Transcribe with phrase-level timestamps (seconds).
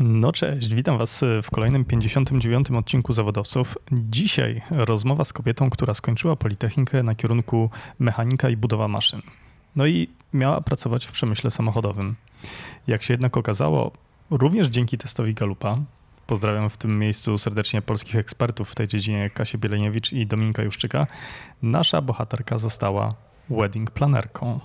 [0.00, 2.70] No cześć, witam Was w kolejnym 59.
[2.70, 3.78] odcinku Zawodowców.
[3.92, 9.22] Dzisiaj rozmowa z kobietą, która skończyła Politechnikę na kierunku mechanika i budowa maszyn.
[9.76, 12.14] No i miała pracować w przemyśle samochodowym.
[12.86, 13.92] Jak się jednak okazało,
[14.30, 15.78] również dzięki testowi Galupa,
[16.26, 21.06] pozdrawiam w tym miejscu serdecznie polskich ekspertów w tej dziedzinie Kasię Bieleniewicz i Dominika Juszczyka,
[21.62, 23.14] nasza bohaterka została
[23.50, 24.60] wedding planerką.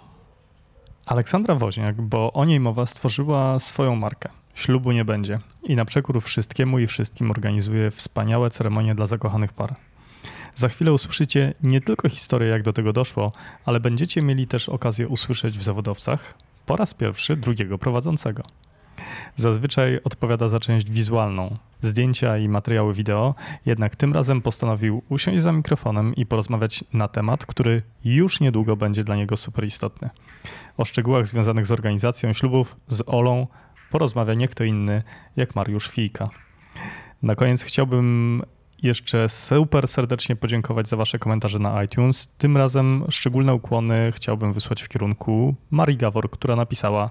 [1.06, 4.30] Aleksandra Woźniak, bo o niej mowa, stworzyła swoją markę.
[4.54, 9.76] Ślubu nie będzie i na przekór wszystkiemu i wszystkim organizuje wspaniałe ceremonie dla zakochanych par.
[10.56, 13.32] Za chwilę usłyszycie nie tylko historię, jak do tego doszło,
[13.66, 16.34] ale będziecie mieli też okazję usłyszeć w zawodowcach
[16.66, 18.44] po raz pierwszy drugiego prowadzącego.
[19.36, 23.36] Zazwyczaj odpowiada za część wizualną, zdjęcia i materiały wideo,
[23.66, 29.04] jednak tym razem postanowił usiąść za mikrofonem i porozmawiać na temat, który już niedługo będzie
[29.04, 30.10] dla niego super istotny.
[30.78, 33.48] O szczegółach związanych z organizacją ślubów z Olą
[33.92, 35.04] porozmawia nie kto inny
[35.36, 36.30] jak Mariusz Fijka.
[37.22, 38.42] Na koniec chciałbym
[38.84, 42.28] jeszcze super serdecznie podziękować za Wasze komentarze na iTunes.
[42.38, 47.10] Tym razem szczególne ukłony chciałbym wysłać w kierunku Marii Gawor, która napisała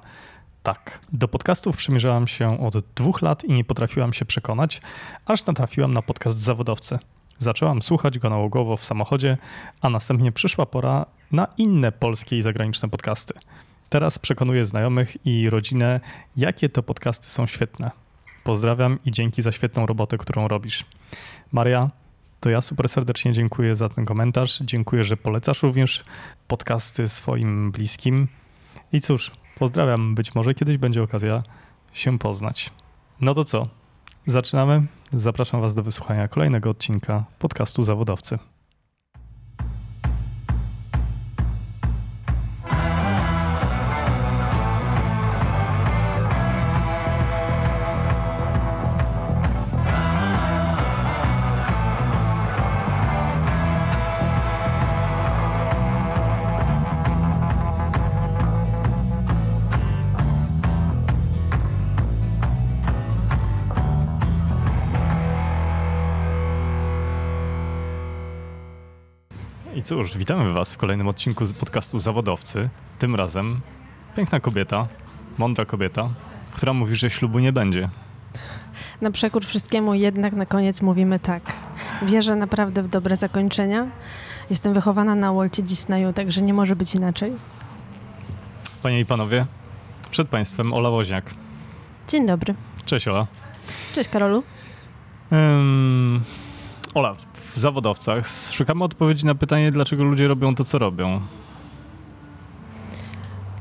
[0.63, 0.99] tak.
[1.13, 4.81] Do podcastów przymierzałam się od dwóch lat i nie potrafiłam się przekonać,
[5.27, 6.99] aż natrafiłam na podcast Zawodowcy.
[7.39, 9.39] Zaczęłam słuchać go nałogowo w samochodzie,
[9.81, 13.35] a następnie przyszła pora na inne polskie i zagraniczne podcasty.
[13.89, 16.01] Teraz przekonuję znajomych i rodzinę,
[16.37, 17.91] jakie to podcasty są świetne.
[18.45, 20.85] Pozdrawiam i dzięki za świetną robotę, którą robisz.
[21.53, 21.91] Maria,
[22.41, 24.59] to ja super serdecznie dziękuję za ten komentarz.
[24.61, 26.05] Dziękuję, że polecasz również
[26.49, 28.29] podcasty swoim bliskim.
[28.93, 30.15] I cóż, pozdrawiam.
[30.15, 31.43] Być może kiedyś będzie okazja
[31.93, 32.71] się poznać.
[33.21, 33.69] No to co?
[34.27, 34.87] Zaczynamy.
[35.13, 38.39] Zapraszam Was do wysłuchania kolejnego odcinka podcastu Zawodowcy.
[69.89, 72.69] Cóż, witamy Was w kolejnym odcinku z podcastu Zawodowcy.
[72.99, 73.61] Tym razem
[74.17, 74.89] piękna kobieta,
[75.39, 76.09] mądra kobieta,
[76.53, 77.89] która mówi, że ślubu nie będzie.
[79.03, 81.43] Na przekór wszystkiemu jednak na koniec mówimy tak.
[82.03, 83.87] Wierzę naprawdę w dobre zakończenia.
[84.51, 87.33] Jestem wychowana na Walcie Disneyu, także nie może być inaczej.
[88.83, 89.47] Panie i panowie,
[90.11, 91.35] przed Państwem Ola Woźniak.
[92.09, 92.55] Dzień dobry.
[92.85, 93.27] Cześć Ola.
[93.95, 94.43] Cześć Karolu.
[95.31, 96.21] Um,
[96.95, 97.17] Ola,
[97.53, 101.21] w zawodowcach szukamy odpowiedzi na pytanie, dlaczego ludzie robią to, co robią.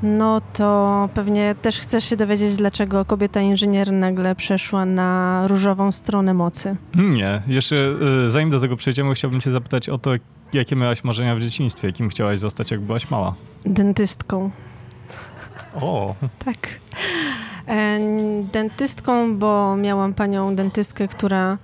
[0.04, 6.34] No to pewnie też chcesz się dowiedzieć, dlaczego kobieta inżynier nagle przeszła na różową stronę
[6.34, 6.76] mocy.
[6.96, 7.76] Nie, jeszcze
[8.26, 10.12] y, zanim do tego przejdziemy, chciałbym cię zapytać o to,
[10.54, 13.34] jakie miałaś marzenia w dzieciństwie, jakim chciałaś zostać, jak byłaś mała.
[13.66, 14.52] Dentystką.
[15.82, 16.16] O.
[16.46, 16.80] Tak.
[17.68, 18.00] E,
[18.52, 21.58] dentystką, bo miałam panią dentystkę, która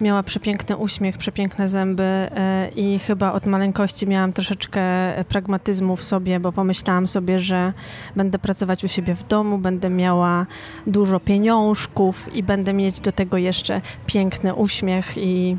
[0.00, 4.80] miała przepiękny uśmiech, przepiękne zęby e, i chyba od maleńkości miałam troszeczkę
[5.28, 7.72] pragmatyzmu w sobie, bo pomyślałam sobie, że
[8.16, 10.46] będę pracować u siebie w domu, będę miała
[10.86, 15.56] dużo pieniążków i będę mieć do tego jeszcze piękny uśmiech i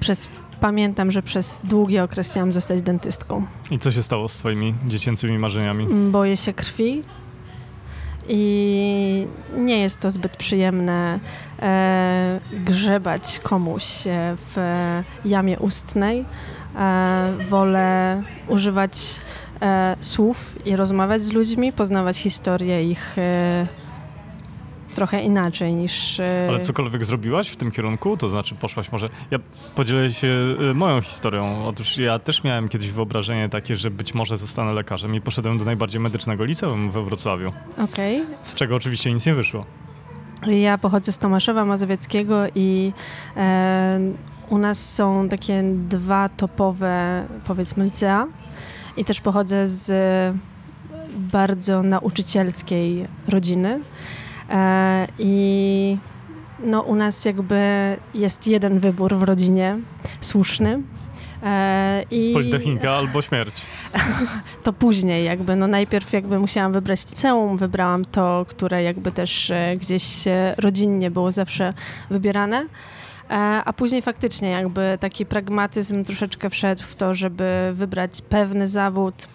[0.00, 0.28] przez
[0.60, 3.46] pamiętam, że przez długi okres chciałam zostać dentystką.
[3.70, 6.10] I co się stało z twoimi dziecięcymi marzeniami?
[6.10, 7.02] Boję się krwi,
[8.28, 11.20] i nie jest to zbyt przyjemne
[11.62, 14.56] e, grzebać komuś e, w
[15.24, 16.24] jamie ustnej.
[16.76, 19.20] E, wolę używać
[19.62, 23.66] e, słów i rozmawiać z ludźmi, poznawać historię ich e,
[24.98, 26.20] trochę inaczej niż...
[26.20, 28.16] E, Ale cokolwiek zrobiłaś w tym kierunku?
[28.16, 29.08] To znaczy poszłaś może...
[29.30, 29.38] Ja
[29.74, 31.64] podzielę się e, moją historią.
[31.64, 35.64] Otóż ja też miałem kiedyś wyobrażenie takie, że być może zostanę lekarzem i poszedłem do
[35.64, 37.52] najbardziej medycznego liceum we Wrocławiu.
[37.84, 38.22] Okej.
[38.22, 38.36] Okay.
[38.42, 39.64] Z czego oczywiście nic nie wyszło.
[40.46, 42.92] Ja pochodzę z Tomaszowa Mazowieckiego i
[43.36, 44.00] e,
[44.48, 48.26] u nas są takie dwa topowe, powiedzmy, licea.
[48.96, 49.92] I też pochodzę z
[51.18, 53.80] bardzo nauczycielskiej rodziny.
[54.50, 55.96] E, I
[56.64, 59.78] no, u nas jakby jest jeden wybór w rodzinie,
[60.20, 60.82] słuszny.
[61.42, 63.62] E, I Politechnika albo śmierć.
[64.64, 69.76] To później jakby, no najpierw jakby musiałam wybrać liceum, wybrałam to, które jakby też e,
[69.76, 70.24] gdzieś
[70.58, 71.74] rodzinnie było zawsze
[72.10, 72.66] wybierane.
[73.64, 79.28] A później faktycznie jakby taki pragmatyzm troszeczkę wszedł w to, żeby wybrać pewny zawód,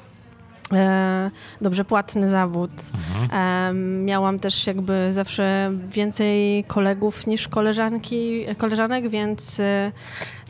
[1.61, 2.71] dobrze płatny zawód.
[3.13, 4.05] Mhm.
[4.05, 9.61] Miałam też jakby zawsze więcej kolegów niż koleżanki, koleżanek, więc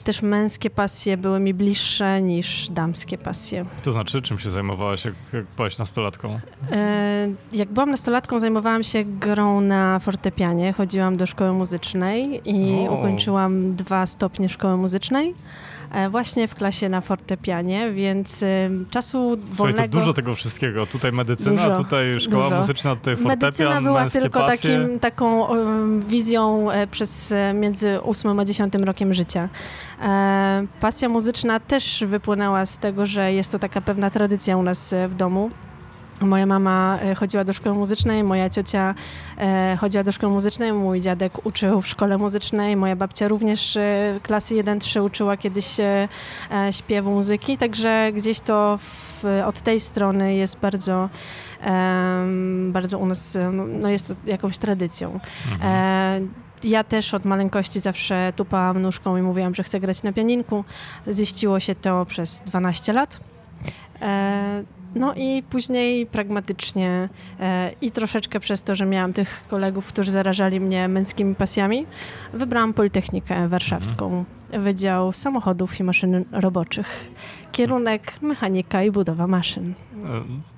[0.04, 3.66] też męskie pasje były mi bliższe niż damskie pasje.
[3.84, 6.40] To znaczy, czym się zajmowałaś, jak, jak byłaś nastolatką?
[6.72, 10.74] E, jak byłam nastolatką, zajmowałam się grą na fortepianie.
[10.74, 12.94] Chodziłam do szkoły muzycznej i o.
[12.94, 15.36] ukończyłam dwa stopnie szkoły muzycznej.
[15.94, 18.44] E, właśnie w klasie na fortepianie, więc
[18.90, 20.86] czasu Słuchaj, to dużo tego wszystkiego.
[20.86, 22.56] Tutaj medycyna, dużo, tutaj szkoła dużo.
[22.56, 25.48] muzyczna, tutaj fortepian, Medycyna była tylko takim, taką
[26.00, 29.50] wizją e, przez e, między 8 a 10 rokiem życia.
[30.80, 35.16] Pasja muzyczna też wypłynęła z tego, że jest to taka pewna tradycja u nas w
[35.16, 35.52] domu.
[36.22, 38.96] Moja mama e, chodziła do szkoły muzycznej, moja ciocia
[39.38, 44.20] e, chodziła do szkoły muzycznej, mój dziadek uczył w szkole muzycznej, moja babcia również e,
[44.24, 45.78] klasy 1-3 uczyła kiedyś
[46.72, 51.10] śpiewu muzyki, także gdzieś to w, od tej strony jest bardzo,
[52.68, 55.20] bardzo u nas, no, no jest to jakąś tradycją.
[55.52, 56.34] Mhm.
[56.64, 60.64] Ja też od maleńkości zawsze tupałam nóżką i mówiłam, że chcę grać na pianinku.
[61.12, 63.20] Ziściło się to przez 12 lat.
[64.96, 67.10] No i później pragmatycznie
[67.40, 71.86] e, i troszeczkę przez to, że miałam tych kolegów, którzy zarażali mnie męskimi pasjami,
[72.34, 76.88] wybrałam Politechnikę Warszawską, Wydział Samochodów i Maszyn Roboczych.
[77.52, 79.64] Kierunek mechanika i budowa maszyn.
[79.64, 80.53] E,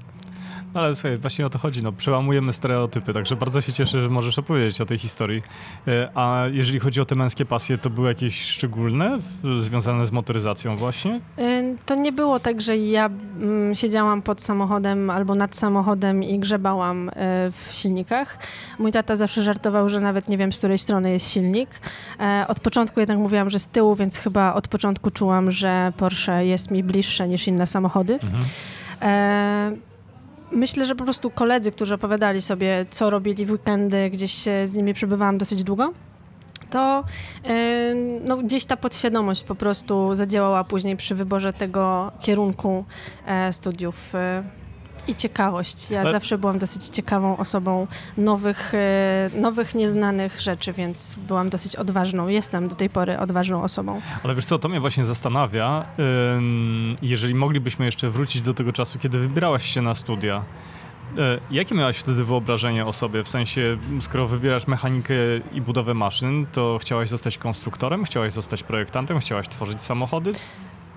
[0.75, 4.09] no ale słuchaj, właśnie o to chodzi, no przełamujemy stereotypy, także bardzo się cieszę, że
[4.09, 5.41] możesz opowiedzieć o tej historii.
[5.87, 9.17] E, a jeżeli chodzi o te męskie pasje, to były jakieś szczególne,
[9.59, 11.19] związane z motoryzacją właśnie?
[11.37, 16.39] E, to nie było tak, że ja mm, siedziałam pod samochodem albo nad samochodem i
[16.39, 17.13] grzebałam e,
[17.51, 18.39] w silnikach.
[18.79, 21.69] Mój tata zawsze żartował, że nawet nie wiem, z której strony jest silnik.
[22.47, 26.71] Od początku jednak mówiłam, że z tyłu, więc chyba od początku czułam, że Porsche jest
[26.71, 28.13] mi bliższe niż inne samochody.
[28.13, 28.43] Mhm.
[30.55, 34.93] Myślę, że po prostu koledzy, którzy opowiadali sobie, co robili w weekendy, gdzieś z nimi
[34.93, 35.93] przebywałam dosyć długo,
[36.69, 37.03] to
[38.25, 42.85] no, gdzieś ta podświadomość po prostu zadziałała później przy wyborze tego kierunku
[43.25, 44.13] e, studiów.
[45.07, 45.91] I ciekawość.
[45.91, 46.11] Ja Ale...
[46.11, 47.87] zawsze byłam dosyć ciekawą osobą
[48.17, 52.27] nowych, e, nowych, nieznanych rzeczy, więc byłam dosyć odważną.
[52.27, 54.01] Jestem do tej pory odważną osobą.
[54.23, 55.85] Ale wiesz co, to mnie właśnie zastanawia,
[57.01, 60.43] jeżeli moglibyśmy jeszcze wrócić do tego czasu, kiedy wybierałaś się na studia.
[61.17, 63.23] E, jakie miałaś wtedy wyobrażenie o sobie?
[63.23, 65.13] W sensie, skoro wybierasz mechanikę
[65.53, 70.31] i budowę maszyn, to chciałaś zostać konstruktorem, chciałaś zostać projektantem, chciałaś tworzyć samochody?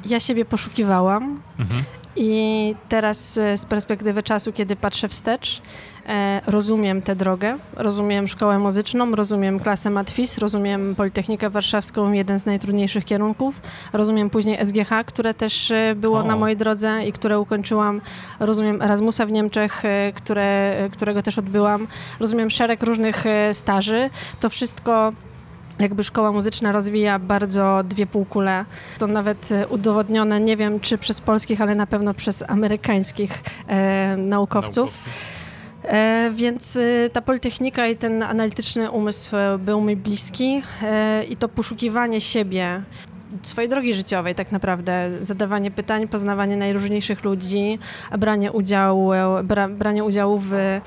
[0.06, 1.42] Ja siebie poszukiwałam.
[1.58, 1.84] Mhm.
[2.20, 5.62] I teraz e, z perspektywy czasu, kiedy patrzę wstecz,
[6.06, 12.46] e, rozumiem tę drogę, rozumiem szkołę muzyczną, rozumiem klasę Matwis, rozumiem Politechnikę Warszawską, jeden z
[12.46, 13.60] najtrudniejszych kierunków,
[13.92, 16.24] rozumiem później SGH, które też e, było o.
[16.24, 18.00] na mojej drodze i które ukończyłam,
[18.40, 19.82] rozumiem Erasmusa w Niemczech,
[20.14, 21.86] które, którego też odbyłam,
[22.20, 24.10] rozumiem szereg różnych staży.
[24.40, 25.12] To wszystko
[25.78, 28.64] jakby szkoła muzyczna rozwija bardzo dwie półkule.
[28.98, 34.16] To nawet e, udowodnione, nie wiem czy przez polskich, ale na pewno przez amerykańskich e,
[34.16, 34.90] naukowców.
[35.88, 41.36] E, więc e, ta politechnika i ten analityczny umysł e, był mi bliski e, i
[41.36, 42.82] to poszukiwanie siebie,
[43.42, 47.78] swojej drogi życiowej tak naprawdę, zadawanie pytań, poznawanie najróżniejszych ludzi,
[48.18, 49.10] branie udziału,
[49.44, 50.80] bra, branie udziału w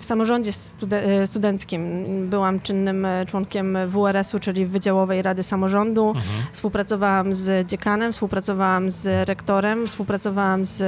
[0.00, 0.50] w samorządzie
[0.92, 1.80] e, studenckim
[2.28, 6.08] byłam czynnym e, członkiem WRS-u, czyli Wydziałowej Rady Samorządu.
[6.08, 6.24] Mhm.
[6.52, 10.82] Współpracowałam z dziekanem, współpracowałam z rektorem, współpracowałam z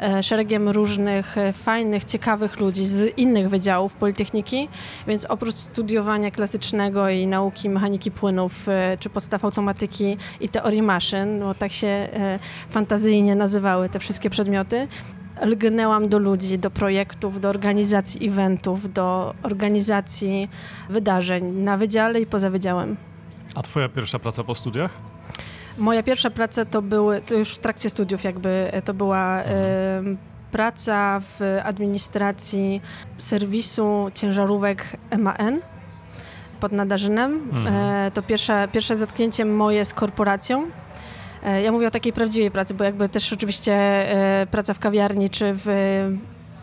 [0.00, 4.68] e, szeregiem różnych fajnych, ciekawych ludzi z innych wydziałów Politechniki,
[5.06, 8.66] więc oprócz studiowania klasycznego i nauki mechaniki płynów,
[9.00, 12.08] czy podstaw automatyki i teorii maszyn, bo tak się
[12.70, 14.88] fantazyjnie nazywały te wszystkie przedmioty,
[15.42, 20.48] lgnęłam do ludzi, do projektów, do organizacji eventów, do organizacji
[20.88, 22.96] wydarzeń na wydziale i poza wydziałem.
[23.54, 24.98] A twoja pierwsza praca po studiach?
[25.78, 30.06] Moja pierwsza praca to były, to już w trakcie studiów jakby, to była mhm.
[30.06, 30.16] y,
[30.52, 32.80] praca w administracji
[33.18, 35.60] serwisu ciężarówek MAN
[36.60, 37.32] pod Nadarzynem.
[37.52, 38.06] Mhm.
[38.06, 41.03] Y, to pierwsze, pierwsze zetknięcie moje z korporacją E,
[41.62, 45.52] ja mówię o takiej prawdziwej pracy, bo jakby też oczywiście e, praca w kawiarni czy
[45.54, 45.66] w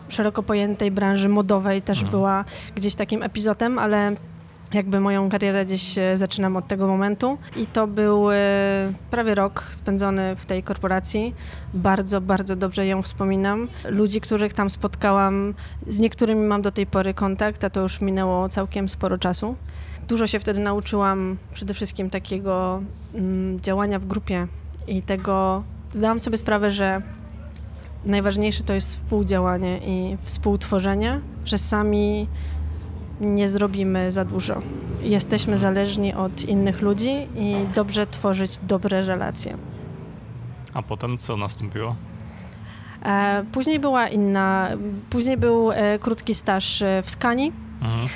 [0.08, 2.10] szeroko pojętej branży modowej też mhm.
[2.10, 4.16] była gdzieś takim epizodem, ale
[4.72, 8.26] jakby moją karierę gdzieś e, zaczynam od tego momentu i to był
[9.10, 11.34] prawie rok spędzony w tej korporacji.
[11.74, 13.68] Bardzo, bardzo dobrze ją wspominam.
[13.84, 15.54] Ludzi, których tam spotkałam,
[15.86, 19.54] z niektórymi mam do tej pory kontakt, a to już minęło całkiem sporo czasu.
[20.08, 22.82] Dużo się wtedy nauczyłam przede wszystkim takiego
[23.14, 24.46] mm, działania w grupie
[24.88, 25.62] i tego
[25.92, 27.02] zdałam sobie sprawę, że
[28.04, 32.28] najważniejsze to jest współdziałanie i współtworzenie, że sami
[33.20, 34.62] nie zrobimy za dużo.
[35.02, 39.56] Jesteśmy zależni od innych ludzi i dobrze tworzyć dobre relacje.
[40.74, 41.96] A potem co nastąpiło?
[43.04, 44.68] E, później była inna,
[45.10, 48.08] później był e, krótki staż e, w Skani mhm.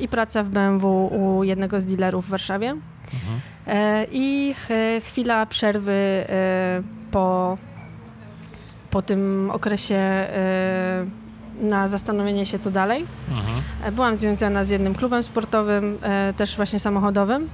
[0.00, 2.70] i praca w BMW u jednego z dealerów w Warszawie.
[2.70, 3.40] Mhm.
[4.12, 4.54] I
[5.00, 6.24] chwila przerwy
[7.10, 7.58] po,
[8.90, 10.26] po tym okresie
[11.60, 13.06] na zastanowienie się, co dalej.
[13.30, 13.94] Mhm.
[13.94, 15.98] Byłam związana z jednym klubem sportowym,
[16.36, 17.48] też właśnie samochodowym.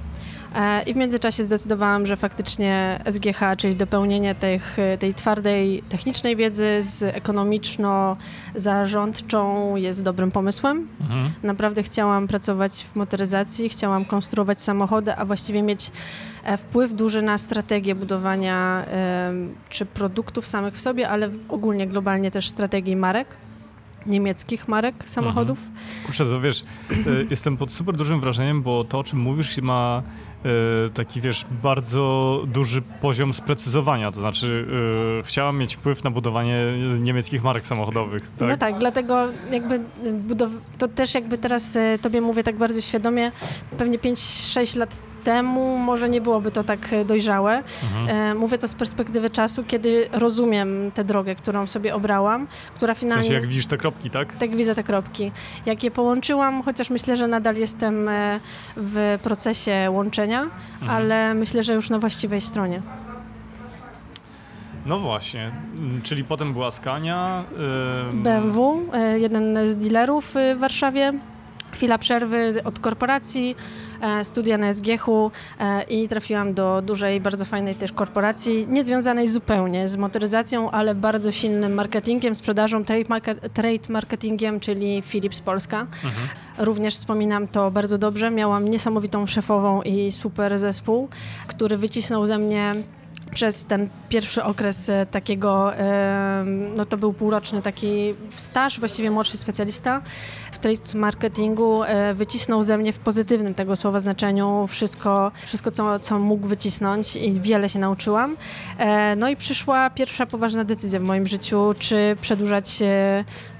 [0.55, 6.77] E, I w międzyczasie zdecydowałam, że faktycznie SGH, czyli dopełnienie tych, tej twardej technicznej wiedzy
[6.79, 10.87] z ekonomiczno-zarządczą jest dobrym pomysłem.
[11.01, 11.31] Mhm.
[11.43, 15.91] Naprawdę chciałam pracować w motoryzacji, chciałam konstruować samochody, a właściwie mieć
[16.43, 18.85] e, wpływ duży na strategię budowania
[19.69, 23.27] czy produktów samych w sobie, ale ogólnie globalnie też strategii marek
[24.05, 25.59] niemieckich marek samochodów.
[25.59, 26.05] Mhm.
[26.05, 26.95] Kurczę, to wiesz, e,
[27.29, 30.03] jestem pod super dużym wrażeniem, bo to, o czym mówisz, ma
[30.45, 34.11] E, taki, wiesz, bardzo duży poziom sprecyzowania.
[34.11, 34.67] To znaczy,
[35.17, 36.55] yy, chciałam mieć wpływ na budowanie
[36.99, 38.31] niemieckich marek samochodowych.
[38.31, 38.49] Tak?
[38.49, 39.79] No tak, dlatego jakby
[40.29, 43.31] budow- to też jakby teraz tobie mówię tak bardzo świadomie,
[43.77, 47.63] pewnie 5-6 lat temu może nie byłoby to tak e, dojrzałe.
[47.83, 48.09] Mhm.
[48.09, 53.23] E, mówię to z perspektywy czasu, kiedy rozumiem tę drogę, którą sobie obrałam, która finalnie...
[53.23, 54.35] W sensie jak widzisz te kropki, tak?
[54.35, 55.31] Tak, widzę te kropki.
[55.65, 58.39] Jak je połączyłam, chociaż myślę, że nadal jestem e,
[58.77, 60.91] w procesie łączenia, mhm.
[60.91, 62.81] ale myślę, że już na właściwej stronie.
[64.85, 67.43] No właśnie, mm, czyli potem była Skania.
[68.13, 68.21] Yy...
[68.21, 68.85] BMW,
[69.17, 71.13] jeden z dealerów w Warszawie.
[71.71, 73.55] Chwila przerwy od korporacji,
[74.01, 79.27] E, studia na SGH-u e, i trafiłam do dużej, bardzo fajnej też korporacji, nie związanej
[79.27, 85.79] zupełnie z motoryzacją, ale bardzo silnym marketingiem, sprzedażą, trade, market, trade marketingiem, czyli Philips Polska.
[85.79, 86.27] Mhm.
[86.57, 88.31] Również wspominam to bardzo dobrze.
[88.31, 91.09] Miałam niesamowitą szefową i super zespół,
[91.47, 92.75] który wycisnął ze mnie
[93.31, 95.71] przez ten pierwszy okres e, takiego,
[96.75, 100.01] no to był półroczny taki staż, właściwie młodszy specjalista
[100.61, 106.19] trade marketingu, e, wycisnął ze mnie w pozytywnym tego słowa znaczeniu wszystko, wszystko co, co
[106.19, 108.37] mógł wycisnąć i wiele się nauczyłam.
[108.77, 112.79] E, no i przyszła pierwsza poważna decyzja w moim życiu, czy przedłużać,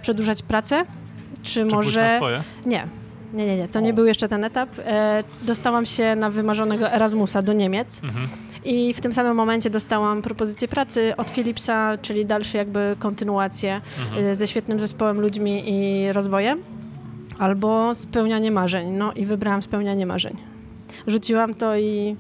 [0.02, 0.84] przedłużać pracę,
[1.44, 2.04] czy, czy może...
[2.04, 2.44] Na swoje?
[2.66, 2.88] Nie,
[3.34, 4.70] nie, nie, nie, to nie był jeszcze ten etap.
[5.42, 8.04] dostałam się na wymarzonego Erasmusa do Niemiec.
[8.04, 8.28] Mhm.
[8.64, 14.26] I w tym samym momencie dostałam propozycję pracy od Philipsa, czyli dalsze jakby kontynuację mhm.
[14.26, 16.64] Y, ze świetnym zespołem ludźmi i rozwojem,
[17.42, 18.92] albo spełnianie marzeń.
[18.92, 20.38] No i wybrałam spełnianie marzeń.
[21.08, 22.16] Rzuciłam to i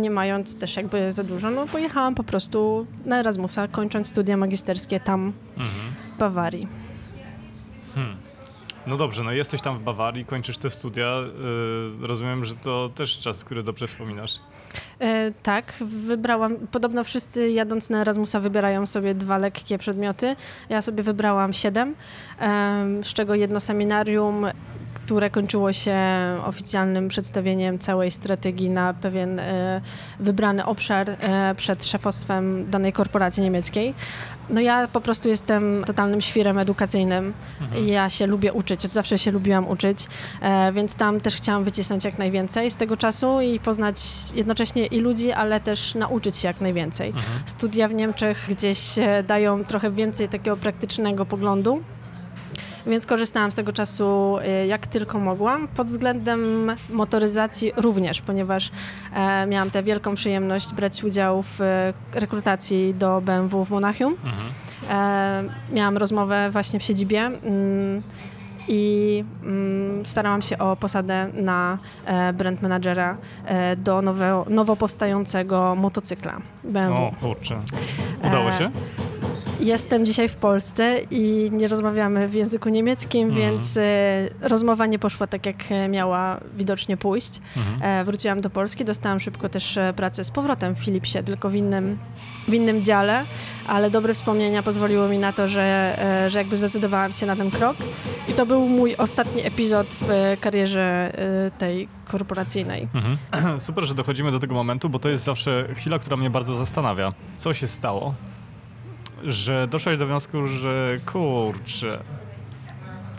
[0.00, 5.00] nie mając też jakby za dużo, no pojechałam po prostu na Erasmusa, kończąc studia magisterskie
[5.00, 5.92] tam mhm.
[6.14, 6.68] w Bawarii.
[7.94, 8.16] Hmm.
[8.86, 11.20] No dobrze, no jesteś tam w Bawarii, kończysz te studia.
[12.00, 14.40] Yy, rozumiem, że to też czas, który dobrze wspominasz.
[14.98, 16.56] E, tak, wybrałam.
[16.56, 20.36] Podobno wszyscy jadąc na Erasmusa wybierają sobie dwa lekkie przedmioty.
[20.68, 21.94] Ja sobie wybrałam siedem,
[23.02, 24.46] z czego jedno seminarium,
[25.12, 25.96] które kończyło się
[26.44, 29.80] oficjalnym przedstawieniem całej strategii na pewien e,
[30.20, 33.94] wybrany obszar e, przed szefostwem danej korporacji niemieckiej.
[34.50, 37.32] No ja po prostu jestem totalnym świrem edukacyjnym.
[37.60, 37.86] Mhm.
[37.86, 40.06] Ja się lubię uczyć, od zawsze się lubiłam uczyć,
[40.40, 43.96] e, więc tam też chciałam wycisnąć jak najwięcej z tego czasu i poznać
[44.34, 47.08] jednocześnie i ludzi, ale też nauczyć się jak najwięcej.
[47.08, 47.42] Mhm.
[47.46, 48.78] Studia w Niemczech gdzieś
[49.26, 51.82] dają trochę więcej takiego praktycznego poglądu
[52.86, 55.68] więc korzystałam z tego czasu y, jak tylko mogłam.
[55.68, 58.70] Pod względem motoryzacji również, ponieważ
[59.14, 64.16] e, miałam tę wielką przyjemność brać udział w e, rekrutacji do BMW w Monachium.
[64.24, 64.52] Mhm.
[64.90, 68.02] E, miałam rozmowę właśnie w siedzibie mm,
[68.68, 71.78] i mm, starałam się o posadę na
[72.34, 73.16] brand managera
[73.76, 76.94] do nowo, nowo powstającego motocykla BMW.
[76.94, 77.60] O kurczę.
[78.28, 78.70] Udało się?
[79.62, 83.50] Jestem dzisiaj w Polsce i nie rozmawiamy w języku niemieckim, mhm.
[83.50, 85.56] więc e, rozmowa nie poszła tak, jak
[85.88, 87.40] miała widocznie pójść.
[87.56, 87.82] Mhm.
[87.82, 91.54] E, wróciłam do Polski, dostałam szybko też e, pracę z powrotem w Philipsie, tylko w
[91.54, 91.98] innym,
[92.48, 93.24] w innym dziale,
[93.66, 95.96] ale dobre wspomnienia pozwoliły mi na to, że,
[96.28, 97.76] że jakby zdecydowałam się na ten krok.
[98.28, 101.12] I to był mój ostatni epizod w karierze
[101.58, 102.88] tej korporacyjnej.
[102.94, 103.60] Mhm.
[103.60, 107.12] Super, że dochodzimy do tego momentu, bo to jest zawsze chwila, która mnie bardzo zastanawia.
[107.36, 108.14] Co się stało?
[109.24, 112.02] Że doszłaś do wniosku, że kurczę,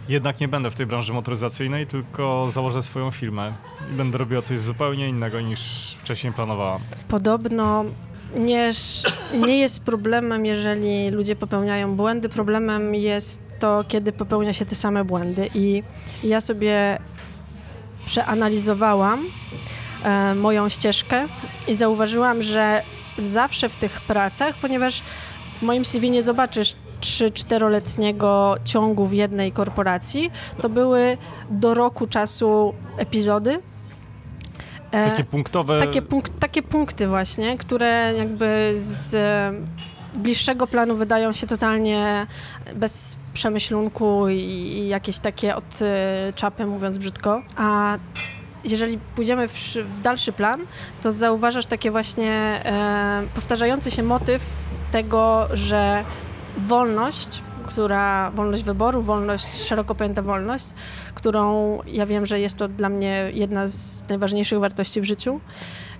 [0.10, 3.53] jednak nie będę w tej branży motoryzacyjnej, tylko założę swoją firmę
[3.93, 6.81] i będę robiła coś zupełnie innego niż wcześniej planowałam.
[7.07, 7.86] Podobno
[8.38, 8.72] nie,
[9.48, 12.29] nie jest problemem, jeżeli ludzie popełniają błędy.
[12.29, 15.50] Problemem jest to, kiedy popełnia się te same błędy.
[15.53, 15.83] I
[16.24, 17.00] ja sobie
[18.05, 19.25] przeanalizowałam
[20.03, 21.27] e, moją ścieżkę
[21.67, 22.81] i zauważyłam, że
[23.17, 25.01] zawsze w tych pracach, ponieważ
[25.63, 31.17] moim CV nie zobaczysz 3-4-letniego ciągu w jednej korporacji, to były
[31.50, 33.60] do roku czasu epizody,
[34.93, 35.79] E, takie punktowe.
[35.79, 39.15] Takie, punk takie punkty właśnie, które jakby z
[40.13, 42.27] bliższego planu wydają się totalnie
[42.75, 47.41] bez przemyślunku i, i jakieś takie od y, czapy, mówiąc brzydko.
[47.55, 47.98] A
[48.63, 50.62] jeżeli pójdziemy w, w, dalszy plan,
[51.01, 52.32] to zauważasz takie właśnie
[52.65, 54.46] e, powtarzający się motyw
[54.93, 56.03] tego, że
[56.57, 60.65] wolność która, wolność wyboru, wolność, szeroko pojęta wolność,
[61.15, 65.39] którą ja wiem, że jest to dla mnie jedna z najważniejszych wartości w życiu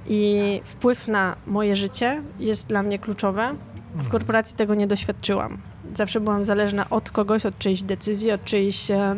[0.08, 3.56] i wpływ na moje życie jest dla mnie kluczowe.
[3.90, 4.12] W mhm.
[4.12, 5.58] korporacji tego nie doświadczyłam.
[5.94, 9.16] Zawsze byłam zależna od kogoś, od czyjejś decyzji, od czyjejś E,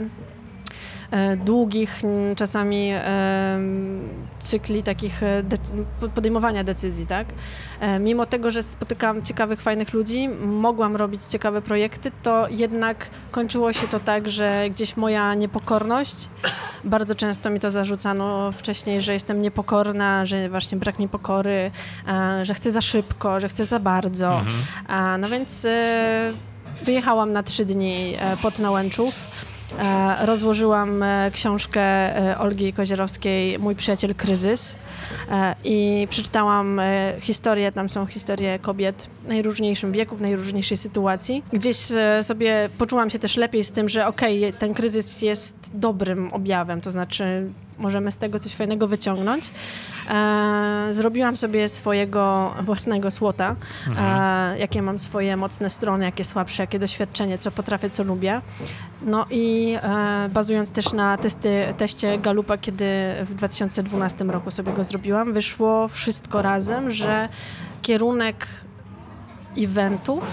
[1.46, 2.02] długich,
[2.36, 2.92] czasami
[4.46, 5.44] cykli takich e,
[6.16, 7.28] podejmowania decyzji, tak?
[7.80, 13.74] E, mimo tego, że spotykałam ciekawych, fajnych ludzi, mogłam robić ciekawe projekty, to jednak kończyło
[13.74, 16.30] się to tak, że gdzieś moja niepokorność,
[16.84, 21.72] bardzo często mi to zarzucano wcześniej, że jestem niepokorna, że właśnie brak mi pokory,
[22.44, 24.40] że chcę za szybko, że chcę za bardzo.
[24.40, 25.22] Mhm.
[25.22, 25.68] No więc
[26.84, 29.35] wyjechałam na trzy dni pod Nałęczów E,
[30.22, 34.77] rozłożyłam e, książkę e, Olgi Kozierowskiej Mój przyjaciel kryzys
[35.63, 36.82] i przeczytałam
[37.22, 41.44] historię, tam są historie kobiet w najróżniejszym wieku, w najróżniejszej sytuacji.
[41.53, 41.77] Gdzieś
[42.22, 46.82] sobie poczułam się też lepiej z tym, że okej, okay, ten kryzys jest dobrym objawem,
[46.82, 49.51] to znaczy możemy z tego coś fajnego wyciągnąć.
[50.10, 53.55] E, zrobiłam sobie swojego własnego słota,
[53.88, 54.08] mhm.
[54.53, 58.41] e, jakie mam swoje mocne strony, jakie słabsze, jakie doświadczenie, co potrafię, co lubię.
[59.01, 62.86] No i e, bazując też na testy, teście Galupa, kiedy
[63.22, 67.29] w 2012 roku sobie go zrobiłam, wyszło wszystko razem, że
[67.81, 68.48] kierunek
[69.57, 70.24] eventów,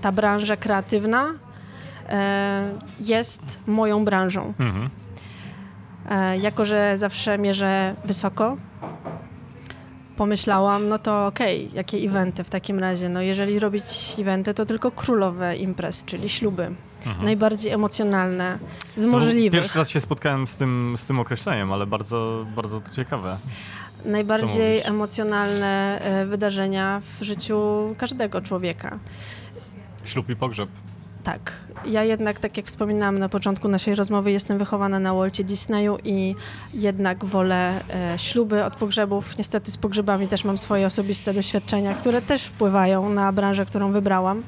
[0.00, 1.34] ta branża kreatywna
[2.08, 4.52] e, jest moją branżą.
[4.58, 4.90] Mhm.
[6.08, 8.56] E, jako, że zawsze mierzę wysoko,
[10.16, 13.08] pomyślałam, no to okej, okay, jakie eventy w takim razie?
[13.08, 13.84] No jeżeli robić
[14.18, 16.74] eventy, to tylko królowe imprez, czyli śluby.
[17.06, 17.24] Mhm.
[17.24, 18.58] Najbardziej emocjonalne
[18.96, 19.60] z to możliwych.
[19.60, 23.38] Pierwszy raz się spotkałem z tym, z tym określeniem, ale bardzo, bardzo to ciekawe.
[24.04, 27.60] Najbardziej emocjonalne e, wydarzenia w życiu
[27.98, 28.98] każdego człowieka.
[30.04, 30.68] Ślub i pogrzeb.
[31.26, 31.52] Tak.
[31.84, 36.34] Ja jednak, tak jak wspominałam na początku naszej rozmowy, jestem wychowana na Walcie Disneyu i
[36.74, 39.38] jednak wolę e, śluby od pogrzebów.
[39.38, 44.42] Niestety z pogrzebami też mam swoje osobiste doświadczenia, które też wpływają na branżę, którą wybrałam.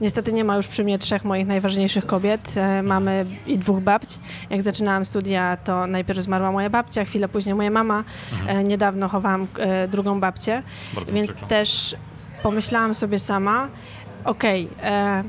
[0.00, 2.52] Niestety nie ma już przy mnie trzech moich najważniejszych kobiet.
[2.56, 4.18] E, mamy i dwóch babć.
[4.50, 8.04] Jak zaczynałam studia, to najpierw zmarła moja babcia, chwilę później moja mama.
[8.32, 8.58] Mhm.
[8.58, 10.62] E, niedawno chowałam e, drugą babcię,
[10.94, 11.96] Bardzo więc też
[12.42, 13.68] pomyślałam sobie sama,
[14.24, 15.24] okej, okay,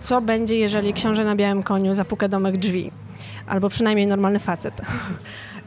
[0.00, 2.90] co będzie, jeżeli książę na białym koniu zapuka domek drzwi?
[3.46, 4.80] Albo przynajmniej normalny facet.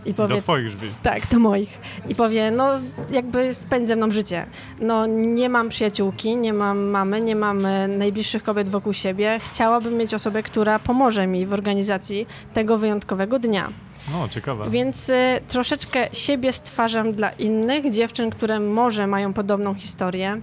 [0.05, 0.87] I powie, do twoich drzwi.
[1.03, 1.79] Tak, do moich.
[2.07, 2.69] I powie, no
[3.11, 4.45] jakby spędź ze mną życie.
[4.79, 7.61] No nie mam przyjaciółki, nie mam mamy, nie mam
[7.97, 9.37] najbliższych kobiet wokół siebie.
[9.41, 13.69] Chciałabym mieć osobę, która pomoże mi w organizacji tego wyjątkowego dnia.
[14.15, 14.69] O, ciekawe.
[14.69, 15.13] Więc y,
[15.47, 20.41] troszeczkę siebie stwarzam dla innych dziewczyn, które może mają podobną historię,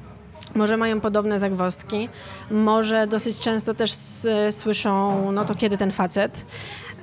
[0.55, 2.09] może mają podobne zagwozdki,
[2.51, 3.93] może dosyć często też
[4.51, 6.45] słyszą, no to kiedy ten facet.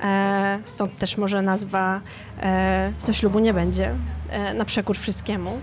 [0.04, 2.02] E, stąd też może nazwa
[2.42, 3.96] e, ślubu nie będzie,
[4.30, 5.60] e, na przekór wszystkiemu.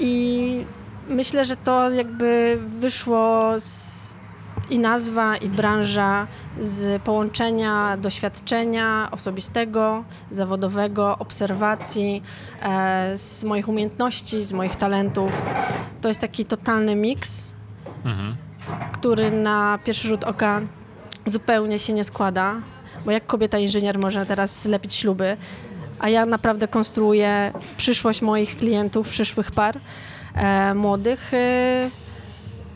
[0.00, 0.64] I
[1.08, 4.18] myślę, że to jakby wyszło z
[4.70, 6.26] i nazwa, i branża
[6.60, 12.22] z połączenia doświadczenia osobistego, zawodowego, obserwacji,
[12.62, 15.32] e, z moich umiejętności, z moich talentów.
[16.00, 17.54] To jest taki totalny miks,
[18.04, 18.36] mhm.
[18.92, 20.60] który na pierwszy rzut oka
[21.26, 22.54] zupełnie się nie składa,
[23.04, 25.36] bo jak kobieta inżynier może teraz lepić śluby,
[25.98, 29.80] a ja naprawdę konstruuję przyszłość moich klientów, przyszłych par
[30.34, 31.34] e, młodych.
[31.34, 31.90] E,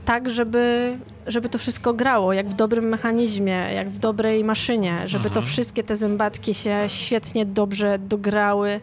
[0.05, 5.28] tak, żeby, żeby to wszystko grało, jak w dobrym mechanizmie, jak w dobrej maszynie, żeby
[5.28, 5.35] mhm.
[5.35, 8.80] to wszystkie te zębatki się świetnie, dobrze dograły,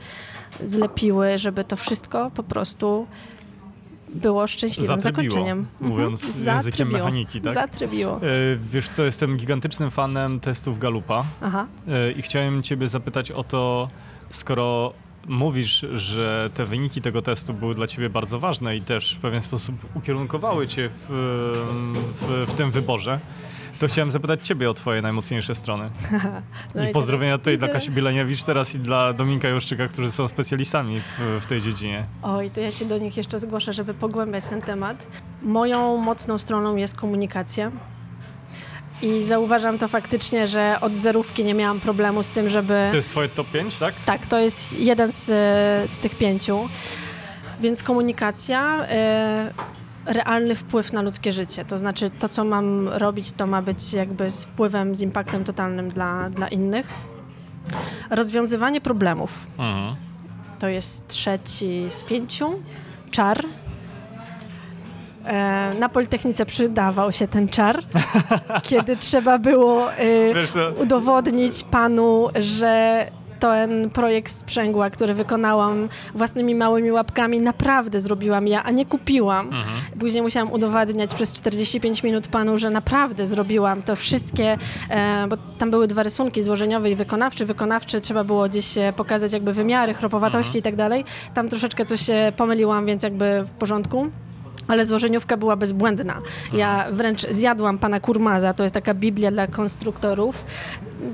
[0.63, 3.07] zlepiły, żeby to wszystko po prostu
[4.13, 5.57] było szczęśliwym Zatrybiło, zakończeniem.
[5.59, 5.91] Mhm.
[5.91, 6.57] Mówiąc mhm.
[6.57, 7.53] językiem mechaniki, tak?
[7.53, 8.15] Zatrybiło.
[8.15, 8.19] E,
[8.71, 11.65] wiesz co, jestem gigantycznym fanem testów Galupa Aha.
[11.87, 13.89] E, i chciałem ciebie zapytać o to,
[14.29, 14.93] skoro
[15.27, 19.41] mówisz, że te wyniki tego testu były dla ciebie bardzo ważne i też w pewien
[19.41, 21.05] sposób ukierunkowały cię w,
[22.21, 23.19] w, w tym wyborze,
[23.79, 25.89] to chciałem zapytać ciebie o twoje najmocniejsze strony.
[26.75, 27.65] no I, i pozdrowienia tutaj idę.
[27.65, 32.05] dla Kasi Bieleniewicz teraz i dla Dominika Juszczyka, którzy są specjalistami w, w tej dziedzinie.
[32.21, 35.07] Oj, to ja się do nich jeszcze zgłoszę, żeby pogłębiać ten temat.
[35.41, 37.71] Moją mocną stroną jest komunikacja.
[39.01, 42.87] I zauważam to faktycznie, że od zerówki nie miałam problemu z tym, żeby.
[42.89, 43.93] To jest Twoje top 5, tak?
[44.05, 45.25] Tak, to jest jeden z,
[45.91, 46.69] z tych pięciu.
[47.61, 48.85] Więc komunikacja,
[50.09, 51.65] y, realny wpływ na ludzkie życie.
[51.65, 55.89] To znaczy, to, co mam robić, to ma być jakby z wpływem, z impaktem totalnym
[55.89, 56.87] dla, dla innych.
[58.09, 59.33] Rozwiązywanie problemów.
[59.57, 59.95] Mhm.
[60.59, 62.61] To jest trzeci z pięciu.
[63.11, 63.45] Czar,
[65.79, 67.83] na Politechnice przydawał się ten czar,
[68.69, 73.05] kiedy trzeba było y, udowodnić panu, że
[73.39, 79.45] ten projekt sprzęgła, który wykonałam własnymi małymi łapkami, naprawdę zrobiłam ja, a nie kupiłam.
[79.47, 79.99] Mhm.
[79.99, 84.57] Później musiałam udowadniać przez 45 minut panu, że naprawdę zrobiłam to wszystkie,
[84.89, 87.45] e, bo tam były dwa rysunki, złożeniowy i wykonawczy.
[87.45, 90.59] Wykonawczy trzeba było gdzieś pokazać jakby wymiary, chropowatości mhm.
[90.59, 91.05] i tak dalej.
[91.33, 91.99] Tam troszeczkę coś
[92.37, 94.11] pomyliłam, więc jakby w porządku
[94.67, 96.21] ale złożeniówka była bezbłędna.
[96.53, 100.45] Ja wręcz zjadłam pana Kurmaza, to jest taka biblia dla konstruktorów.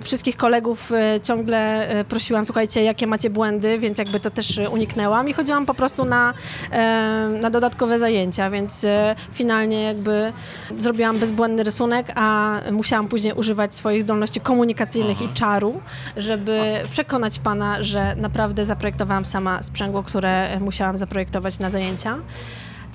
[0.02, 5.30] Wszystkich kolegów e, ciągle e, prosiłam, słuchajcie, jakie macie błędy, więc jakby to też uniknęłam
[5.30, 6.34] i chodziłam po prostu na,
[6.72, 8.88] e, na dodatkowe zajęcia, więc
[9.34, 10.34] finalnie jakby
[10.78, 15.82] zrobiłam bezbłędny rysunek, a musiałam później używać swoich zdolności komunikacyjnych i czaru,
[16.18, 22.18] żeby przekonać pana, że naprawdę zaprojektowałam sama sprzęgło, które musiałam zaprojektować na zajęcia.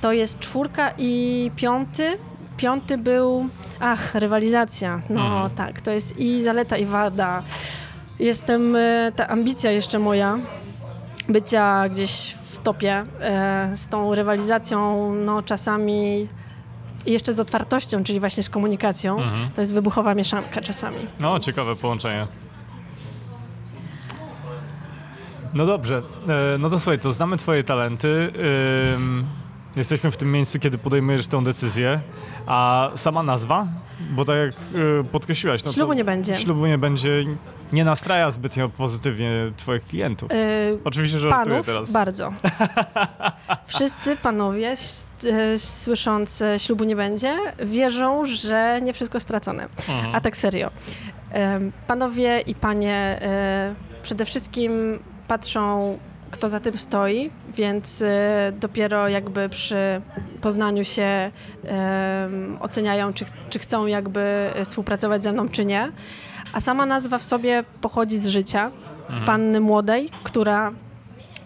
[0.01, 2.19] To jest czwórka i piąty.
[2.57, 3.49] Piąty był,
[3.81, 5.03] ach, rywalizacja.
[5.11, 5.51] No mhm.
[5.51, 7.43] tak, to jest i zaleta, i wada.
[8.19, 10.39] Jestem, e, ta ambicja jeszcze moja,
[11.29, 16.29] bycia gdzieś w topie e, z tą rywalizacją, no czasami
[17.07, 19.19] jeszcze z otwartością, czyli właśnie z komunikacją.
[19.19, 19.51] Mhm.
[19.55, 21.07] To jest wybuchowa mieszanka czasami.
[21.21, 21.45] No, Więc...
[21.45, 22.27] ciekawe połączenie.
[25.55, 28.33] No dobrze, e, no to słuchaj, to znamy twoje talenty.
[29.77, 32.01] Jesteśmy w tym miejscu, kiedy podejmujesz tę decyzję,
[32.47, 33.67] a sama nazwa,
[34.11, 36.37] bo tak jak y, podkreśliłaś, no ślubu nie będzie.
[36.37, 37.25] Ślubu nie będzie,
[37.73, 40.31] nie nastraja zbytnio pozytywnie twoich klientów.
[40.33, 41.93] Yy, Oczywiście, że panów teraz.
[41.93, 42.33] bardzo.
[43.67, 44.77] Wszyscy panowie,
[45.25, 49.63] y, słysząc ślubu nie będzie, wierzą, że nie wszystko stracone.
[49.63, 50.15] Mhm.
[50.15, 50.71] A tak serio.
[51.87, 53.21] Panowie i panie
[54.01, 55.99] y, przede wszystkim patrzą
[56.31, 58.07] kto za tym stoi, więc y,
[58.61, 60.03] dopiero jakby przy
[60.41, 61.31] poznaniu się
[62.61, 65.93] oceniają, czy, czy chcą jakby współpracować ze mną, czy nie.
[66.53, 68.71] A sama nazwa w sobie pochodzi z życia
[69.09, 69.25] mhm.
[69.25, 70.73] panny młodej, która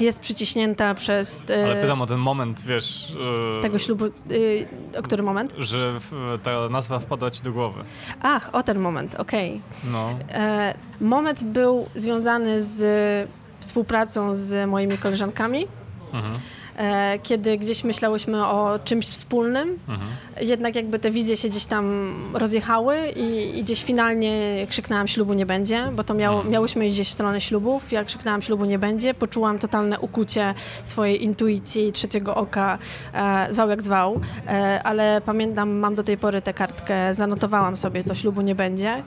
[0.01, 1.42] jest przyciśnięta przez.
[1.51, 3.11] Y, Ale pytam o ten moment, wiesz.
[3.57, 4.05] Yy, tego ślubu.
[4.05, 4.68] Yy,
[4.99, 5.55] o który moment?
[5.59, 5.99] Że
[6.42, 7.85] ta nazwa wpadła ci do głowy.
[8.23, 9.61] Ach, o ten moment, okej.
[9.81, 9.92] Okay.
[9.92, 10.18] No.
[10.33, 13.29] E, moment był związany z
[13.64, 15.66] współpracą z moimi koleżankami.
[16.12, 16.35] Mhm.
[16.77, 20.11] E, kiedy gdzieś myślałyśmy o czymś wspólnym, mhm.
[20.40, 25.46] jednak jakby te wizje się gdzieś tam rozjechały i, i gdzieś finalnie krzyknęłam ślubu nie
[25.46, 26.53] będzie, bo to miało, mhm.
[26.53, 27.92] miałyśmy iść gdzieś w stronę ślubów.
[27.92, 32.79] Ja krzyknęłam ślubu nie będzie, poczułam totalne ukucie swojej intuicji, trzeciego oka,
[33.12, 38.05] e, zwał jak zwał, e, ale pamiętam, mam do tej pory tę kartkę, zanotowałam sobie,
[38.05, 39.03] to ślubu nie będzie.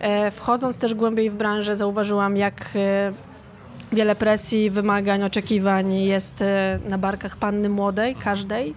[0.00, 3.12] E, wchodząc też głębiej w branżę, zauważyłam, jak e,
[3.92, 8.74] wiele presji, wymagań, oczekiwań jest e, na barkach panny młodej, każdej.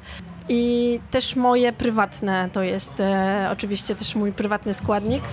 [0.50, 5.24] I też moje prywatne, to jest e, oczywiście też mój prywatny składnik.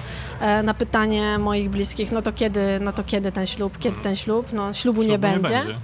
[0.40, 4.16] E, na pytanie moich bliskich, no to kiedy, no to kiedy ten ślub, kiedy ten
[4.16, 4.52] ślub?
[4.52, 5.54] No ślubu, nie, będzie.
[5.54, 5.80] nie, będzie.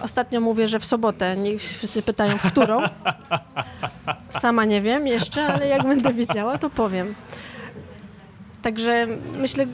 [0.00, 1.36] Ostatnio mówię, że w sobotę.
[1.36, 2.80] Niech wszyscy pytają, w którą.
[4.30, 7.14] Sama nie wiem jeszcze, ale jak będę wiedziała, to powiem.
[8.62, 9.06] Także
[9.38, 9.66] myślę,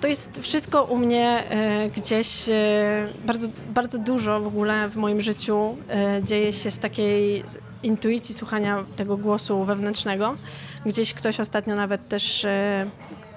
[0.00, 5.20] to jest wszystko u mnie e, gdzieś, e, bardzo, bardzo dużo w ogóle w moim
[5.20, 7.44] życiu e, dzieje się z takiej
[7.82, 10.36] intuicji słuchania tego głosu wewnętrznego.
[10.86, 12.46] Gdzieś ktoś ostatnio nawet też,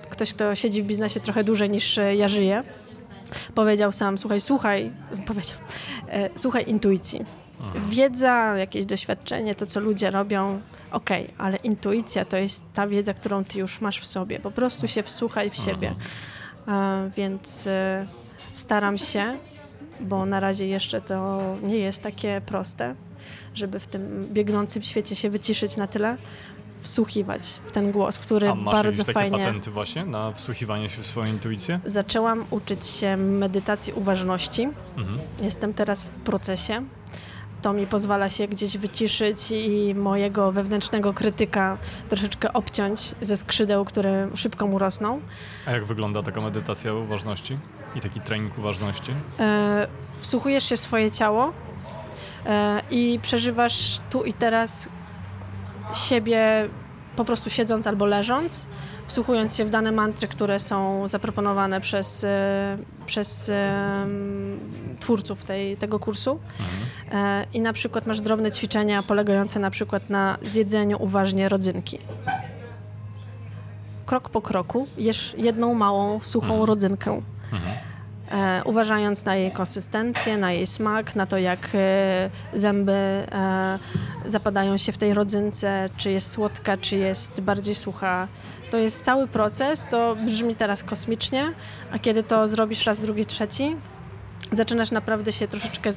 [0.10, 2.63] ktoś, kto siedzi w biznesie trochę dłużej niż ja żyję,
[3.56, 4.91] powiedział sam, słuchaj, słuchaj,
[5.28, 5.58] powiedział,
[6.36, 7.26] słuchaj intuicji.
[7.62, 7.89] Mhm.
[7.89, 13.13] Wiedza, jakieś doświadczenie, to co ludzie robią, okej, okay, ale intuicja to jest ta wiedza,
[13.13, 14.39] którą ty już masz w sobie.
[14.39, 15.95] Po prostu się wsłuchaj w siebie.
[16.67, 18.08] E, więc e,
[18.54, 19.38] staram się,
[20.00, 22.95] bo na razie jeszcze to nie jest takie proste,
[23.54, 26.17] żeby w tym biegnącym świecie się wyciszyć na tyle,
[26.82, 29.38] wsłuchiwać w ten głos, który A masz bardzo takie fajnie.
[29.38, 31.80] patenty właśnie na wsłuchiwanie się w swoją intuicję?
[31.86, 34.69] Zaczęłam uczyć się medytacji uważności.
[34.97, 35.19] Mhm.
[35.41, 36.84] Jestem teraz w procesie.
[37.62, 41.78] To mi pozwala się gdzieś wyciszyć i mojego wewnętrznego krytyka
[42.10, 45.21] troszeczkę obciąć ze skrzydeł, które szybko mu rosną.
[45.65, 47.58] A jak wygląda taka medytacja uważności
[47.95, 49.12] i taki trening uważności?
[49.39, 49.88] E,
[50.19, 51.54] wsłuchujesz się w swoje ciało
[52.45, 54.89] e, i przeżywasz tu i teraz
[55.93, 56.69] siebie
[57.15, 58.67] po prostu siedząc albo leżąc,
[59.15, 64.08] wsłuchując się w dane mantry, które są zaproponowane przez, e, przez e,
[65.00, 66.39] twórców tej, tego kursu.
[67.12, 67.26] Mhm.
[67.26, 72.00] E, I na przykład masz drobne ćwiczenia polegające na przykład na zjedzeniu uważnie rodzynki.
[74.06, 76.63] Krok po kroku jesz jedną małą, suchą Mhm.
[76.63, 77.21] rodzynkę
[77.54, 77.71] Mhm.
[78.32, 83.80] e, uważając na jej konsystencję, na jej smak, na to jak e, zęby e,
[84.26, 88.28] zapadają się w tej rodzynce, czy jest słodka, czy jest bardziej sucha.
[88.72, 91.54] To jest cały proces, to brzmi teraz kosmicznie,
[91.92, 93.76] a kiedy to zrobisz raz, drugi, trzeci,
[94.52, 95.90] zaczynasz naprawdę się troszeczkę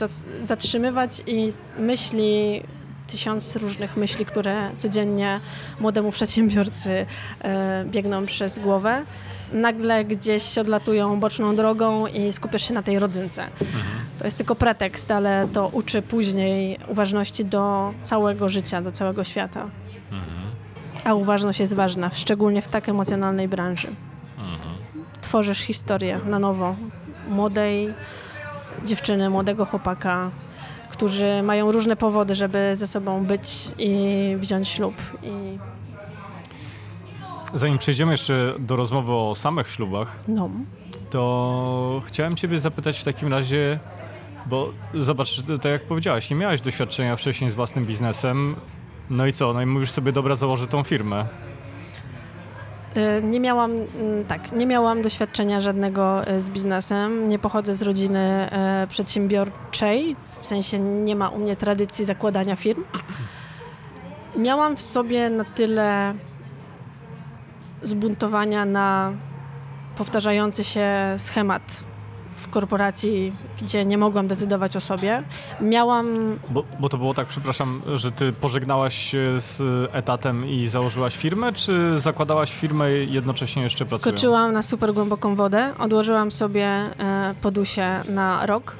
[0.43, 2.63] zatrzymywać i myśli,
[3.07, 5.41] tysiąc różnych myśli, które codziennie
[5.81, 7.07] młodemu przedsiębiorcy
[7.41, 9.03] e, biegną przez głowę,
[9.53, 13.43] nagle gdzieś odlatują boczną drogą i skupiasz się na tej rodzynce.
[13.43, 13.85] Mhm.
[14.19, 19.71] To jest tylko pretekst, ale to uczy później uważności do całego życia, do całego świata.
[21.05, 23.88] A uważność jest ważna, szczególnie w tak emocjonalnej branży.
[24.38, 24.75] Mhm.
[25.21, 26.77] Tworzysz historię na nowo
[27.29, 27.95] młodej
[28.85, 30.31] dziewczyny, młodego chłopaka,
[30.90, 34.95] którzy mają różne powody, żeby ze sobą być i wziąć ślub.
[35.23, 35.59] I
[37.55, 40.51] Zanim przejdziemy jeszcze do rozmowy o samych ślubach, no,
[41.11, 43.79] to chciałem Ciebie zapytać w takim razie,
[44.47, 48.57] bo zobacz, tak jak powiedziałaś, nie miałaś doświadczenia wcześniej z własnym biznesem.
[49.11, 49.53] No i co?
[49.53, 51.27] No i mówisz sobie, dobra, założę tą firmę.
[52.97, 57.29] Y, Nie miałam, mm, tak, nie miałam doświadczenia żadnego y, z biznesem.
[57.29, 58.51] Nie pochodzę z rodziny
[58.85, 62.85] y, przedsiębiorczej, w sensie nie ma u mnie tradycji zakładania firm.
[64.37, 66.14] Miałam w sobie na tyle
[67.83, 69.12] zbuntowania na
[69.97, 71.85] powtarzający się schemat
[72.55, 75.23] korporacji, gdzie nie mogłam decydować o sobie.
[75.61, 76.07] Miałam
[76.51, 79.62] Bo, bo to było tak, przepraszam, że Ty pożegnałaś się z
[79.93, 84.03] etatem i założyłaś firmę, czy zakładałaś firmę jednocześnie jeszcze pracując?
[84.21, 88.77] Skoczyłam na super głęboką wodę, odłożyłam sobie e, podusie na rok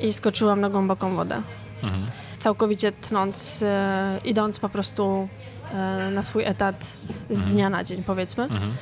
[0.00, 1.42] i skoczyłam na głęboką wodę.
[1.82, 2.02] Mhm.
[2.38, 5.28] Całkowicie tnąc, e, idąc po prostu
[5.74, 6.96] e, na swój etat
[7.30, 7.52] z Mhm.
[7.54, 8.42] dnia na dzień, powiedzmy.
[8.44, 8.72] Mhm.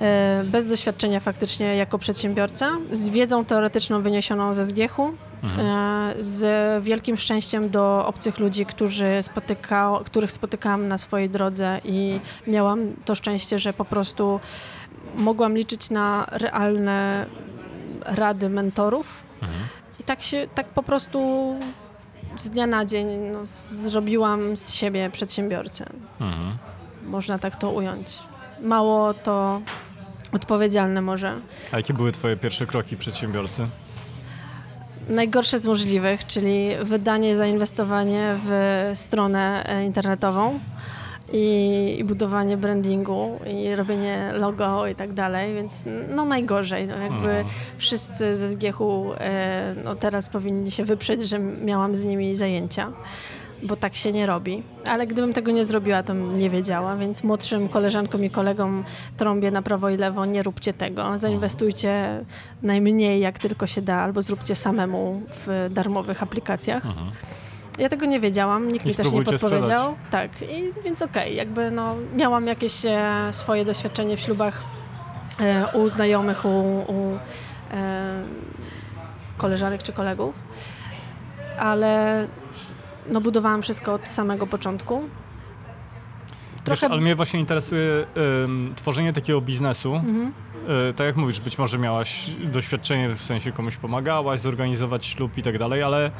[0.00, 5.66] E, bez doświadczenia faktycznie jako przedsiębiorca, z wiedzą teoretyczną wyniesioną ze zgiechu, Mhm.
[5.66, 12.20] e, z wielkim szczęściem do obcych ludzi, którzy spotyka, których spotykałam na swojej drodze i
[12.46, 14.40] miałam to szczęście, że po prostu
[15.16, 17.26] mogłam liczyć na realne
[18.04, 19.06] rady mentorów.
[19.42, 19.60] Mhm.
[20.00, 21.18] I tak się, tak po prostu
[22.38, 25.86] z dnia na dzień no, zrobiłam z siebie przedsiębiorcę.
[26.20, 26.52] Mhm.
[27.06, 28.18] Można tak to ująć.
[28.62, 29.60] Mało to
[30.32, 31.34] odpowiedzialne może.
[31.72, 33.66] A jakie były Twoje pierwsze kroki przedsiębiorcy?
[35.08, 40.58] Najgorsze z możliwych, czyli wydanie, zainwestowanie w stronę e, internetową
[41.32, 46.86] i, i budowanie brandingu i robienie logo i tak dalej, więc no najgorzej.
[46.86, 47.46] No jakby Mhm.
[47.78, 52.92] wszyscy ze zgiechu e, no teraz powinni się wyprzeć, że miałam z nimi zajęcia,
[53.62, 54.62] bo tak się nie robi.
[54.86, 58.84] Ale gdybym tego nie zrobiła, to nie wiedziała, więc młodszym koleżankom i kolegom
[59.16, 61.18] trąbię na prawo i lewo, nie róbcie tego.
[61.18, 62.24] Zainwestujcie
[62.62, 66.86] najmniej jak tylko się da, albo zróbcie samemu w darmowych aplikacjach.
[66.86, 67.10] Mhm.
[67.78, 69.94] Ja tego nie wiedziałam, nikt I mi też nie podpowiedział.
[70.10, 74.62] Tak, i więc okej, jakby no, miałam jakieś e, swoje doświadczenie w ślubach
[75.40, 76.48] e, u znajomych, u,
[76.88, 77.18] u
[77.70, 78.22] e,
[79.36, 80.34] koleżanek czy kolegów,
[81.58, 82.26] ale
[83.06, 85.00] no, budowałam wszystko od samego początku.
[86.66, 88.06] Wiesz, Trochę- ale mnie właśnie interesuje
[88.44, 89.94] ym, tworzenie takiego biznesu.
[89.94, 90.32] Mhm.
[90.90, 95.42] Y, tak jak mówisz, być może miałaś doświadczenie, w sensie komuś pomagałaś zorganizować ślub i
[95.42, 96.10] tak dalej, ale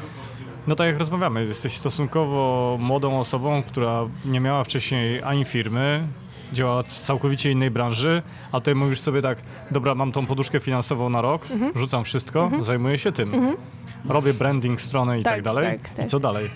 [0.67, 6.07] no tak jak rozmawiamy, jesteś stosunkowo młodą osobą, która nie miała wcześniej ani firmy,
[6.53, 9.39] działała w całkowicie innej branży, a tutaj mówisz sobie tak,
[9.71, 11.73] dobra, mam tą poduszkę finansową na rok, Mhm.
[11.77, 13.57] rzucam wszystko, zajmuję się tym.
[14.09, 15.79] Robię branding strony i tak, Tak, dalej.
[15.81, 16.07] tak, tak.
[16.07, 16.51] I co dalej?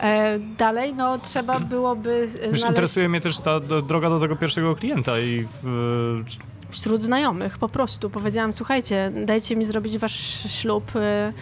[0.00, 4.36] E, dalej, no trzeba byłoby Wiesz, znaleźć interesuje mnie też ta do, droga do tego
[4.36, 6.22] pierwszego klienta i w,
[6.70, 8.10] wśród znajomych po prostu.
[8.10, 11.32] Powiedziałam, słuchajcie, dajcie mi zrobić wasz ślub y,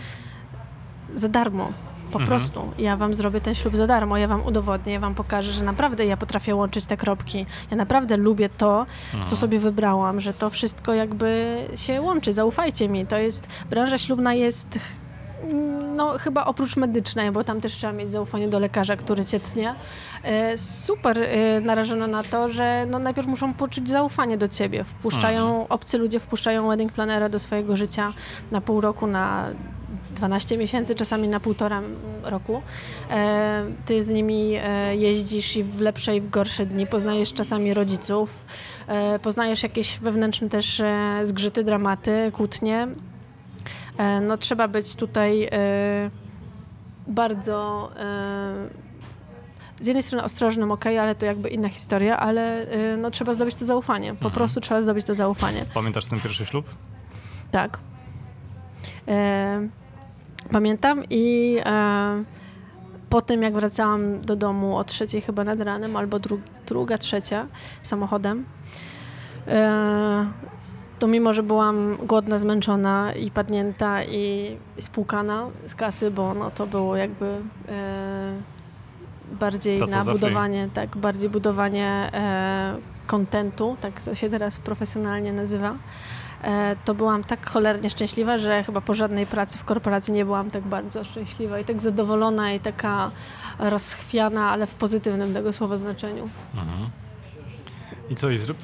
[1.14, 1.72] za darmo.
[2.14, 2.38] Po Mhm.
[2.38, 2.72] prostu.
[2.78, 6.06] Ja wam zrobię ten ślub za darmo, ja wam udowodnię, ja wam pokażę, że naprawdę
[6.06, 7.46] ja potrafię łączyć te kropki.
[7.70, 9.28] Ja naprawdę lubię to, Mhm.
[9.28, 12.32] co sobie wybrałam, że to wszystko jakby się łączy.
[12.32, 13.06] Zaufajcie mi.
[13.06, 14.78] To jest, branża ślubna jest
[15.96, 19.74] no chyba oprócz medycznej, bo tam też trzeba mieć zaufanie do lekarza, który cię tnie,
[20.22, 24.84] e, super e, narażona na to, że no najpierw muszą poczuć zaufanie do ciebie.
[24.84, 25.66] Wpuszczają, Mhm.
[25.68, 28.12] obcy ludzie wpuszczają wedding planera do swojego życia
[28.50, 29.46] na pół roku, na
[30.28, 31.82] 12 miesięcy, czasami na półtora
[32.22, 32.62] roku.
[33.10, 37.74] E, Ty z nimi e, jeździsz i w lepsze i w gorsze dni, poznajesz czasami
[37.74, 38.30] rodziców,
[38.86, 40.82] e, poznajesz jakieś wewnętrzne też
[41.22, 42.88] zgrzyty, dramaty, kłótnie.
[44.22, 45.48] No trzeba być tutaj
[47.06, 47.90] bardzo
[49.80, 52.66] z jednej strony ostrożnym, ok, ale to jakby inna historia, ale
[52.98, 54.08] no, trzeba zdobyć to zaufanie.
[54.08, 54.32] Po Mhm.
[54.32, 55.64] prostu trzeba zdobyć to zaufanie.
[55.74, 56.66] Pamiętasz ten pierwszy ślub?
[57.50, 57.78] Tak.
[59.08, 59.68] E,
[60.52, 62.24] pamiętam i e,
[63.10, 67.46] po tym, jak wracałam do domu o trzeciej chyba nad ranem, albo dru, druga, trzecia
[67.82, 68.44] samochodem,
[69.48, 70.26] e,
[70.98, 76.66] to mimo, że byłam głodna, zmęczona i padnięta i, spłukana z kasy, bo no, to
[76.66, 77.26] było jakby
[77.68, 78.34] e,
[79.32, 80.20] bardziej Praca na za free.
[80.20, 82.76] budowanie, tak, bardziej budowanie e,
[83.06, 85.76] kontentu, tak to się teraz profesjonalnie nazywa
[86.84, 90.62] to byłam tak cholernie szczęśliwa, że chyba po żadnej pracy w korporacji nie byłam tak
[90.62, 93.10] bardzo szczęśliwa i tak zadowolona i taka
[93.58, 96.28] rozchwiana, ale w pozytywnym tego słowa znaczeniu.
[96.54, 96.90] Mhm.
[98.10, 98.54] I co, i zro...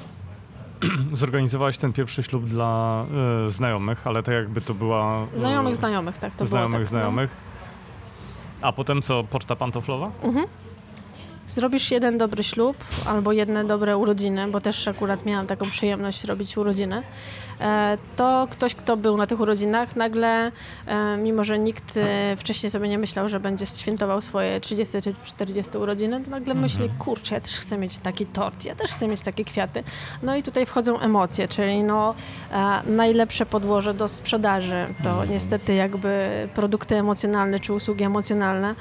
[1.13, 3.05] zorganizowałaś ten pierwszy ślub dla
[3.45, 5.27] e, znajomych, ale tak jakby to była...
[5.35, 6.79] e, Znajomych, znajomych, tak to znajomych, było.
[6.83, 7.35] Tak, znajomych.
[8.61, 10.11] A potem co, poczta pantoflowa?
[10.21, 10.27] No.
[10.27, 10.45] Mhm.
[11.51, 16.57] Zrobisz jeden dobry ślub albo jedne dobre urodziny, bo też akurat miałam taką przyjemność robić
[16.57, 17.03] urodziny,
[17.61, 20.51] e, to ktoś, kto był na tych urodzinach, nagle,
[20.85, 25.13] e, mimo że nikt e, wcześniej sobie nie myślał, że będzie świętował swoje 30 czy
[25.25, 29.07] 40 urodziny, to nagle myśli, kurczę, ja też chcę mieć taki tort, ja też chcę
[29.07, 29.83] mieć takie kwiaty.
[30.23, 32.15] No i tutaj wchodzą emocje, czyli no,
[32.85, 34.85] najlepsze podłoże do sprzedaży.
[35.03, 38.75] To niestety jakby produkty emocjonalne czy usługi emocjonalne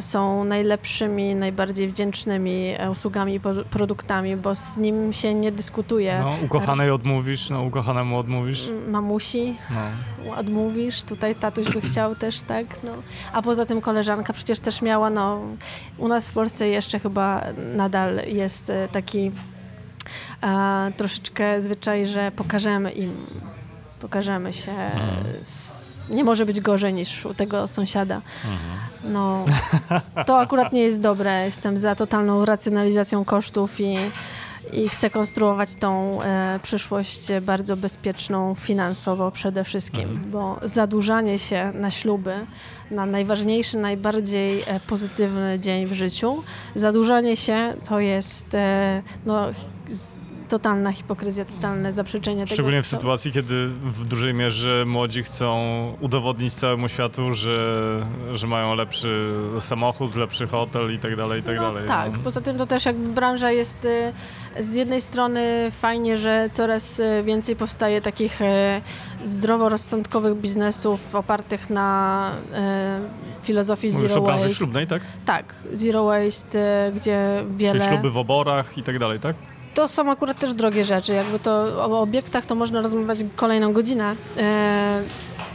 [0.00, 6.18] są najlepszymi, najbardziej wdzięcznymi e, usługami i produktami, bo z nim się nie dyskutuje.
[6.20, 8.68] No, ukochanej odmówisz, no ukochanemu odmówisz.
[8.68, 10.36] M- Mamusi No.
[10.36, 12.66] odmówisz, tutaj tatuś by chciał też, tak?
[12.84, 12.92] No.
[13.32, 15.40] A poza tym koleżanka przecież też miała, no,
[15.98, 17.44] u nas w Polsce jeszcze chyba
[17.76, 19.30] nadal jest e, taki
[20.42, 23.12] e, troszeczkę zwyczaj, że pokażemy im,
[24.00, 24.72] pokażemy się,
[25.40, 28.20] s, nie może być gorzej niż u tego sąsiada.
[29.04, 29.44] No,
[30.26, 31.44] to akurat nie jest dobre.
[31.44, 33.94] Jestem za totalną racjonalizacją kosztów i,
[34.72, 41.90] i chcę konstruować tą e, przyszłość bardzo bezpieczną finansowo przede wszystkim, bo zadłużanie się na
[41.90, 42.34] śluby,
[42.90, 46.42] na najważniejszy, najbardziej e, pozytywny dzień w życiu,
[46.74, 49.46] zadłużanie się to jest e, no,
[49.88, 52.54] z- totalna hipokryzja, totalne zaprzeczenie tego.
[52.54, 55.58] Szczególnie w co- sytuacji, kiedy w dużej mierze młodzi chcą
[56.00, 61.56] udowodnić całemu światu, że, że mają lepszy samochód, lepszy hotel i tak dalej, i tak
[61.56, 61.88] no, dalej.
[61.88, 62.18] Tak, no.
[62.24, 64.12] poza tym to też jakby branża jest y,
[64.58, 68.44] z jednej strony fajnie, że coraz y, więcej powstaje takich y,
[69.24, 72.30] zdroworozsądkowych biznesów opartych na
[73.42, 74.58] filozofii Mówisz zero o branży waste.
[74.58, 75.02] ślubnej, tak?
[75.26, 77.72] Tak, zero waste, gdzie wiele...
[77.72, 79.36] Czyli śluby w oborach i tak dalej, tak?
[79.78, 81.14] To są akurat też drogie rzeczy.
[81.14, 81.50] Jakby to
[81.90, 84.16] o obiektach to można rozmawiać kolejną godzinę.
[84.38, 85.02] E,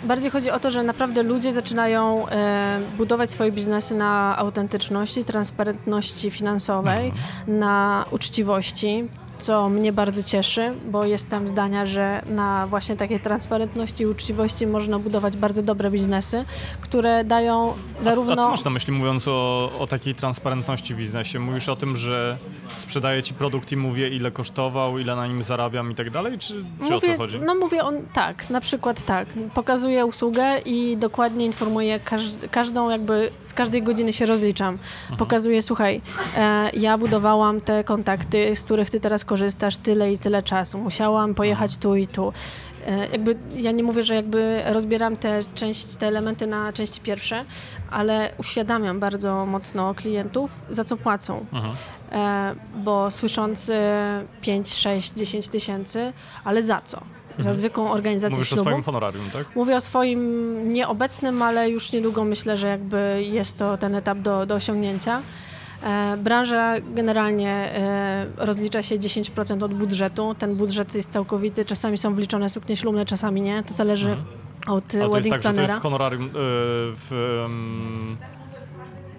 [0.04, 6.32] bardziej chodzi o to, że naprawdę ludzie zaczynają e, budować swoje biznesy na autentyczności, transparentności
[6.32, 7.14] finansowej,
[7.48, 9.08] na uczciwości.
[9.38, 15.00] Co mnie bardzo cieszy, bo jestem zdania, że na właśnie takiej transparentności i uczciwości można
[15.00, 16.46] budować bardzo dobre biznesy,
[16.82, 18.34] które dają zarówno.
[18.34, 21.40] A, co- a co masz na myśli mówiąc o, o takiej transparentności w biznesie?
[21.40, 22.38] Mówisz o tym, że
[22.76, 26.54] sprzedaję ci produkt i mówię ile kosztował, ile na nim zarabiam i tak dalej, czy,
[26.88, 27.40] czy o co chodzi?
[27.40, 29.28] No mówię on tak, na przykład tak.
[29.54, 34.74] Pokazuję usługę i dokładnie informuję każd- każdą jakby z każdej godziny się rozliczam.
[35.02, 35.18] Mhm.
[35.18, 36.02] Pokazuję, słuchaj,
[36.38, 40.78] e, ja budowałam te kontakty, z których ty teraz korzystasz tyle i tyle czasu.
[40.78, 42.34] Musiałam pojechać tu i tu.
[42.88, 47.46] E, jakby ja nie mówię, że jakby rozbieram te, część, te elementy na części pierwsze,
[47.92, 51.46] ale uświadamiam bardzo mocno klientów, za co płacą.
[51.54, 51.76] Mhm.
[52.12, 56.14] E, bo słysząc e, 5, 6, 10 tysięcy,
[56.44, 57.02] ale za co?
[57.40, 58.40] Za zwykłą organizację Mhm.
[58.40, 58.70] Mówisz o ślubu.
[58.70, 59.56] swoim honorarium, tak?
[59.56, 64.46] Mówię o swoim nieobecnym, ale już niedługo myślę, że jakby jest to ten etap do,
[64.46, 65.22] do osiągnięcia.
[65.84, 70.36] E, branża generalnie e, rozlicza się 10% od budżetu.
[70.40, 71.66] Ten budżet jest całkowity.
[71.66, 73.64] Czasami są wliczone suknie ślubne, czasami nie.
[73.64, 74.18] To zależy
[74.68, 74.90] od Ale Mhm.
[74.92, 75.74] to jest wedding tak, że to planera.
[75.74, 77.46] jest honorarium y, w,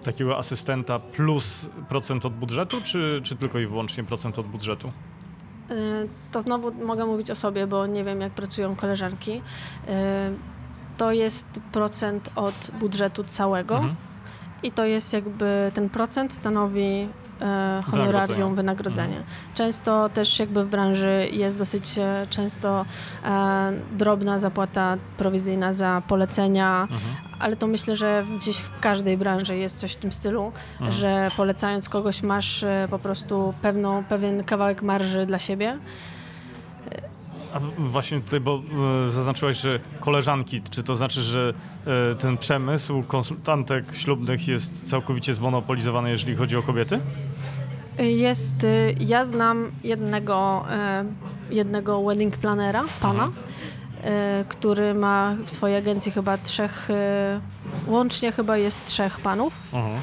[0.03, 4.91] takiego asystenta plus procent od budżetu, czy, czy tylko i wyłącznie procent od budżetu?
[6.31, 9.41] To znowu mogę mówić o sobie, bo nie wiem, jak pracują koleżanki.
[10.97, 13.95] To jest procent od budżetu całego mhm.
[14.65, 17.09] I to jest jakby ten procent stanowi
[17.41, 19.17] e, honorarium, wynagrodzenie.
[19.17, 19.35] Mhm.
[19.55, 22.85] Często też jakby w branży jest dosyć e, często
[23.23, 27.15] e, drobna zapłata prowizyjna za polecenia, mhm.
[27.39, 30.91] ale to myślę, że gdzieś w każdej branży jest coś w tym stylu, mhm.
[30.91, 35.79] że polecając kogoś masz e, po prostu pewną, pewien kawałek marży dla siebie.
[37.55, 38.61] A właśnie tutaj, bo
[39.05, 41.53] e, zaznaczyłaś, że koleżanki, czy to znaczy, że
[42.11, 46.99] e, ten przemysł konsultantek ślubnych jest całkowicie zmonopolizowany, jeżeli chodzi o kobiety?
[47.97, 51.05] Jest, y, ja znam jednego, e,
[51.49, 54.45] jednego wedding planera, pana, mhm.
[54.49, 56.89] który ma w swojej agencji chyba trzech,
[57.87, 59.53] łącznie chyba jest trzech panów.
[59.73, 60.01] Mhm.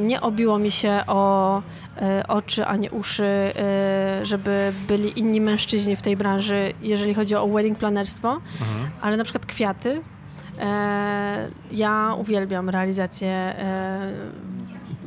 [0.00, 1.62] Nie obiło mi się o
[2.02, 7.34] E, oczy, a nie uszy, e, żeby byli inni mężczyźni w tej branży, jeżeli chodzi
[7.34, 8.90] o wedding planerstwo, mhm.
[9.00, 10.02] ale na przykład kwiaty.
[10.58, 13.54] E, ja uwielbiam realizację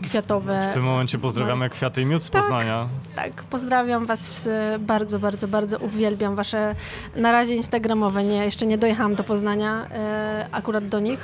[0.03, 0.67] kwiatowe.
[0.71, 1.71] W tym momencie pozdrawiamy no.
[1.71, 2.87] Kwiaty i Miód z tak, Poznania.
[3.17, 4.49] Tak, pozdrawiam Was
[4.79, 5.77] bardzo, bardzo, bardzo.
[5.77, 6.75] Uwielbiam Wasze
[7.15, 8.23] na razie instagramowe.
[8.23, 11.19] Nie, jeszcze nie dojechałam do Poznania, e, akurat do nich.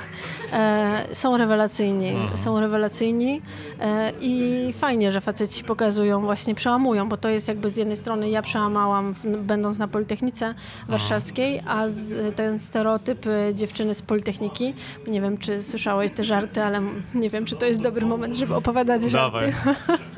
[0.52, 2.38] E, są rewelacyjni, mhm.
[2.38, 3.42] są rewelacyjni
[3.80, 8.30] e, i fajnie, że faceci pokazują, właśnie przełamują, bo to jest jakby z jednej strony
[8.30, 10.54] ja przełamałam będąc na Politechnice.
[10.88, 14.74] Warszawskiej, a z, ten stereotyp dziewczyny z Politechniki,
[15.06, 16.80] nie wiem czy słyszałeś te żarty, ale
[17.14, 19.52] nie wiem czy to jest dobry moment, żeby opowiadać żarty.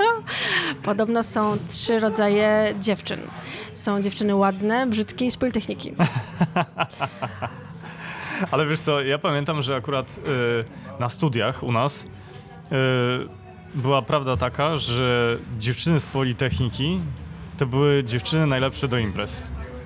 [0.83, 3.21] Podobno są trzy rodzaje dziewczyn.
[3.75, 5.93] Są dziewczyny ładne, brzydkie i z Politechniki.
[8.51, 10.21] Ale wiesz co, ja pamiętam, że akurat y,
[11.01, 12.09] na studiach u nas y,
[13.75, 17.01] była prawda taka, że dziewczyny z Politechniki
[17.59, 19.43] to były dziewczyny najlepsze do imprez.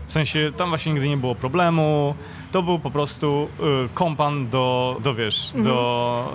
[0.06, 2.14] W sensie tam właśnie nigdy nie było problemu.
[2.52, 3.48] To był po prostu
[3.84, 5.64] y, kompan do, do wiesz, mhm.
[5.64, 6.32] do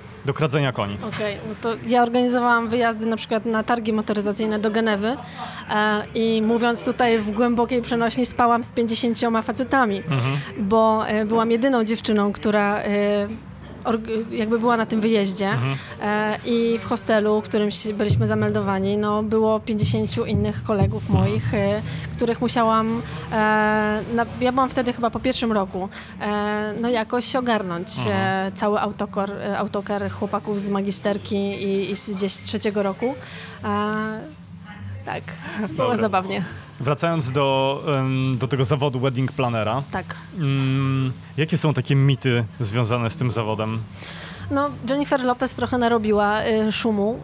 [0.00, 0.94] y, do kradzenia koni.
[0.94, 5.16] Okej, okay, no to ja organizowałam wyjazdy na przykład na targi motoryzacyjne do Genewy
[5.70, 10.36] e, i mówiąc tutaj w głębokiej przenośni spałam z 50 facetami, mhm.
[10.58, 13.26] bo e, byłam jedyną dziewczyną, która e,
[14.30, 15.76] jakby była na tym wyjeździe mhm.
[16.02, 21.82] e, i w hostelu, w którym byliśmy zameldowani, no było 50 innych kolegów moich, e,
[22.16, 23.34] których musiałam, e,
[24.14, 25.88] na, ja byłam wtedy chyba po pierwszym roku,
[26.80, 28.52] no jakoś ogarnąć mhm.
[28.52, 33.14] cały autokar, autokar chłopaków z magisterki i, i z, gdzieś z trzeciego roku.
[35.04, 35.22] tak,
[35.58, 35.96] było Dobra.
[35.96, 36.44] zabawnie.
[36.80, 37.82] Wracając do,
[38.34, 39.82] do tego zawodu wedding planera.
[39.90, 40.16] Tak.
[40.38, 43.82] Mm, jakie są takie mity związane z tym zawodem?
[44.50, 47.20] No, Jennifer Lopez trochę narobiła y, szumu.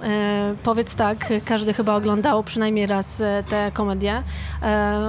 [0.53, 4.23] Y, powiedz tak, każdy chyba oglądał przynajmniej raz y, tę komedię.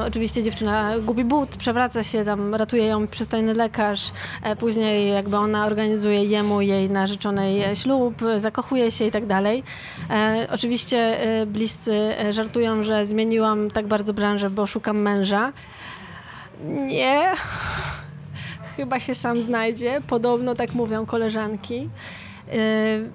[0.07, 4.11] Oczywiście dziewczyna gubi but, przewraca się, tam ratuje ją przystojny lekarz.
[4.43, 9.63] E, później jakby ona organizuje jemu, jej narzeczonej ślub, zakochuje się i tak dalej.
[10.09, 15.53] E, oczywiście bliscy e, żartują, że zmieniłam tak bardzo branżę, bo szukam męża.
[16.87, 17.31] Nie
[18.77, 20.01] chyba się sam znajdzie.
[20.07, 21.89] Podobno tak mówią koleżanki.
[22.53, 23.09] Y,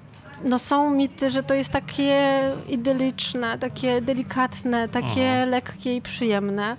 [0.45, 5.45] no są mity, że to jest takie idyliczne, takie delikatne, takie Aha.
[5.45, 6.77] lekkie i przyjemne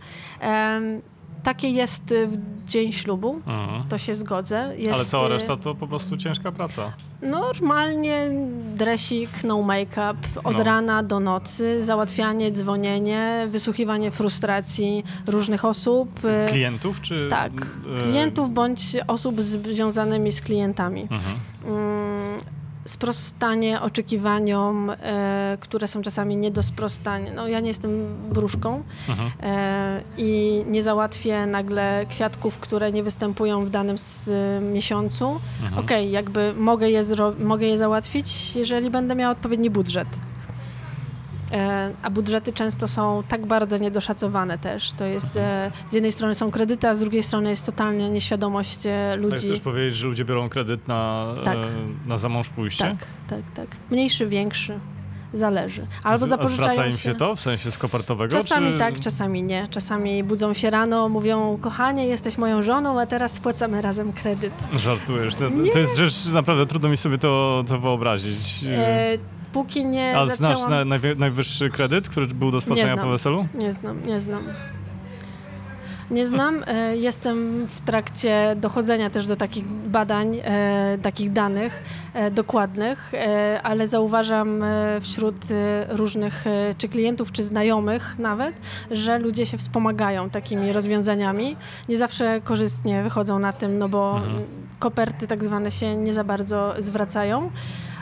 [1.43, 2.29] takie jest y,
[2.65, 3.83] dzień ślubu, mhm.
[3.89, 4.73] to się zgodzę.
[4.77, 6.93] Jest, Ale cała y, reszta to po prostu ciężka praca.
[7.21, 8.29] Normalnie
[8.75, 10.63] dresik, no make-up, od no.
[10.63, 16.25] rana do nocy, załatwianie, dzwonienie, wysłuchiwanie frustracji różnych osób.
[16.25, 17.27] Y, klientów czy?
[17.29, 17.51] Tak,
[18.01, 21.01] klientów bądź osób związanymi z klientami.
[21.01, 21.35] Mhm.
[21.65, 22.56] Mm,
[22.87, 27.33] sprostanie oczekiwaniom, e, które są czasami nie do sprostania.
[27.33, 29.31] No, ja nie jestem wróżką mhm.
[29.41, 34.29] e, i nie załatwię nagle kwiatków, które nie występują w danym z,
[34.73, 35.39] miesiącu.
[35.63, 35.73] Mhm.
[35.73, 37.03] Okej, okay, jakby mogę je,
[37.39, 40.07] mogę je załatwić, jeżeli będę miała odpowiedni budżet.
[41.51, 44.91] E, a budżety często są tak bardzo niedoszacowane też.
[44.91, 48.79] To jest, e, z jednej strony są kredyty, a z drugiej strony jest totalnie nieświadomość
[49.17, 49.37] ludzi.
[49.37, 51.57] Chcesz też powiedzieć, że ludzie biorą kredyt na, tak.
[52.07, 52.83] na zamąż pójście?
[52.83, 53.77] Tak, tak, tak.
[53.91, 54.79] Mniejszy, większy.
[55.33, 55.87] Zależy.
[56.03, 58.33] Albo zapożyczają zwraca im się to w sensie skopartowego?
[58.33, 58.77] Czasami czy...
[58.77, 59.67] tak, czasami nie.
[59.67, 64.53] Czasami budzą się rano, mówią, kochanie, jesteś moją żoną, a teraz spłacamy razem kredyt.
[64.75, 65.35] Żartujesz.
[65.35, 68.65] To, to jest rzecz, naprawdę trudno mi sobie to, to wyobrazić.
[68.67, 69.17] E,
[69.53, 70.55] póki nie A zaczęłam...
[70.55, 73.47] znasz na, najwyższy kredyt, który był do spłacenia po weselu?
[73.61, 74.43] Nie znam, nie znam.
[76.11, 76.63] Nie znam.
[76.67, 81.83] E, jestem w trakcie dochodzenia też do takich badań, e, takich danych
[82.13, 83.11] e, dokładnych,
[83.63, 84.63] ale zauważam
[85.01, 85.35] wśród
[85.89, 86.45] różnych
[86.77, 88.55] czy klientów, czy znajomych nawet,
[88.91, 91.55] że ludzie się wspomagają takimi rozwiązaniami.
[91.89, 94.43] Nie zawsze korzystnie wychodzą na tym, no bo mhm.
[94.79, 97.51] koperty tak zwane się nie za bardzo zwracają.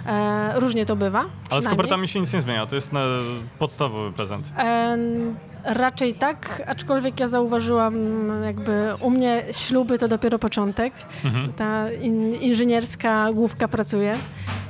[0.06, 1.26] E, różnie to bywa.
[1.50, 2.92] Ale z kopertami się nic nie zmienia, to jest
[3.60, 4.54] podstawowy prezent.
[4.58, 4.98] E,
[5.66, 7.96] raczej tak, aczkolwiek ja zauważyłam
[8.46, 10.94] jakby u mnie śluby to dopiero początek.
[11.26, 11.54] Mhm.
[11.54, 14.16] Ta in, inżynierska główka pracuje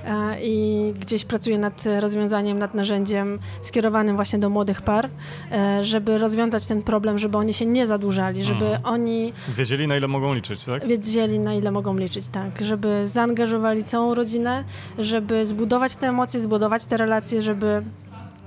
[0.06, 5.10] e, i gdzieś pracuję nad rozwiązaniem, nad narzędziem skierowanym właśnie do młodych par,
[5.52, 8.86] e, żeby rozwiązać ten problem, żeby oni się nie zadłużali, żeby mhm.
[8.86, 9.34] oni...
[9.58, 10.88] Wiedzieli na ile mogą liczyć, tak?
[10.88, 12.62] Wiedzieli na ile mogą liczyć, tak.
[12.62, 14.64] Żeby zaangażowali całą rodzinę,
[14.98, 17.84] żeby zbudować te emocje, zbudować te relacje, żeby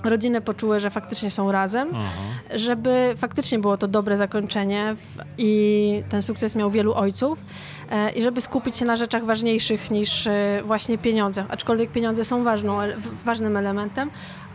[0.04, 2.08] rodziny poczuły, że faktycznie są razem, mhm.
[2.54, 4.96] żeby faktycznie było to dobre zakończenie
[5.38, 7.38] i ten sukces miał wielu ojców
[7.90, 11.44] e, i żeby skupić się na rzeczach ważniejszych niż e, właśnie pieniądze.
[11.48, 12.78] Aczkolwiek pieniądze są ważną,
[13.24, 14.10] ważnym elementem,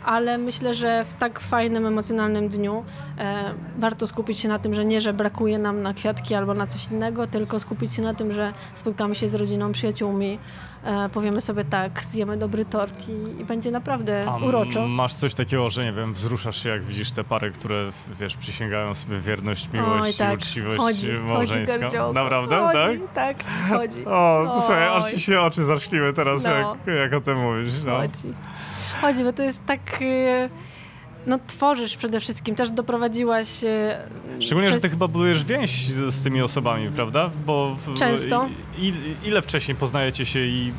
[0.05, 2.83] ale myślę, że w tak fajnym, emocjonalnym dniu
[3.17, 6.67] e, warto skupić się na tym, że nie, że brakuje nam na kwiatki albo na
[6.67, 10.39] coś innego, tylko skupić się na tym, że spotkamy się z rodziną, przyjaciółmi,
[10.83, 14.87] e, powiemy sobie tak, zjemy dobry tort i, i będzie naprawdę A uroczo.
[14.87, 17.89] Masz coś takiego, że nie wiem, wzruszasz się, jak widzisz te pary, które,
[18.19, 20.31] wiesz, przysięgają sobie wierność, miłość Oj, tak.
[20.31, 21.79] i uczciwość chodzi, małżeńską.
[21.81, 23.37] Chodzi, Naprawdę, chodzi, tak?
[23.37, 24.05] Tak, chodzi.
[24.05, 26.49] O, to sobie, aż się oczy zaszkliły teraz, no.
[26.49, 27.83] jak, jak o tym mówisz.
[27.85, 27.97] No.
[27.97, 28.33] Chodzi
[28.93, 30.01] chodzi, bo to jest tak...
[30.01, 30.49] Y,
[31.27, 33.63] no tworzysz przede wszystkim, też doprowadziłaś...
[33.63, 33.95] Y,
[34.39, 34.81] Szczególnie, przez...
[34.81, 37.29] że ty chyba budujesz więź z, z tymi osobami, prawda?
[37.45, 38.49] Bo Często.
[38.77, 40.73] I, ile wcześniej poznajecie się i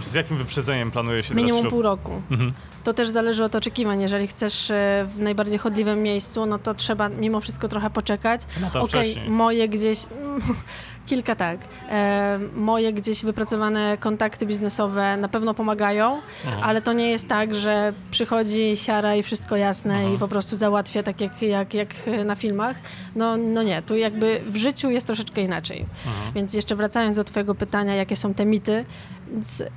[0.00, 2.22] y, z jakim wyprzedzeniem planuje się Minimum teraz pół roku.
[2.30, 2.52] Mhm.
[2.84, 4.02] To też zależy od oczekiwań.
[4.02, 4.72] Jeżeli chcesz
[5.06, 8.40] w najbardziej chodliwym miejscu, no to trzeba mimo wszystko trochę poczekać.
[8.60, 9.98] No to Okej, okay, moje gdzieś...
[11.06, 11.58] Kilka tak.
[11.88, 16.60] E, moje gdzieś wypracowane kontakty biznesowe na pewno pomagają, Aha.
[16.62, 20.14] ale to nie jest tak, że przychodzi siara i wszystko jasne Aha.
[20.14, 21.88] i po prostu załatwia tak jak, jak, jak
[22.24, 22.76] na filmach.
[23.16, 25.84] No, no nie, tu jakby w życiu jest troszeczkę inaczej.
[26.06, 26.32] Aha.
[26.34, 28.84] Więc jeszcze wracając do twojego pytania, jakie są te mity,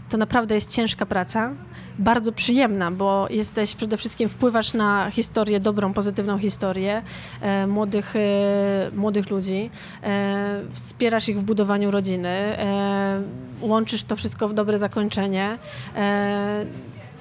[0.10, 1.54] to naprawdę jest ciężka praca,
[2.00, 7.02] bardzo przyjemna, bo jesteś przede wszystkim, wpływasz na historię, dobrą, pozytywną historię
[7.42, 9.70] e, młodych, e, młodych ludzi,
[10.04, 13.22] e, wspierasz ich w budowaniu rodziny, e,
[13.62, 15.58] łączysz to wszystko w dobre zakończenie
[15.96, 16.66] e,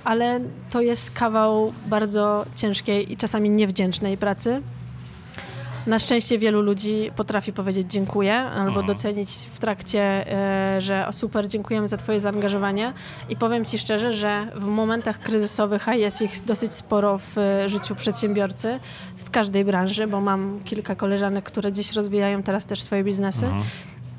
[0.07, 4.63] ale to jest kawał bardzo ciężkiej i czasami niewdzięcznej pracy.
[5.87, 8.87] Na szczęście wielu ludzi potrafi powiedzieć dziękuję albo mhm.
[8.87, 12.93] docenić w trakcie, e, że super, dziękujemy za twoje zaangażowanie
[13.29, 17.69] i powiem ci szczerze, że w momentach kryzysowych, a jest ich dosyć sporo w e,
[17.69, 18.81] życiu przedsiębiorcy
[19.17, 23.65] z każdej branży, bo mam kilka koleżanek, które dziś rozwijają teraz też swoje biznesy mhm.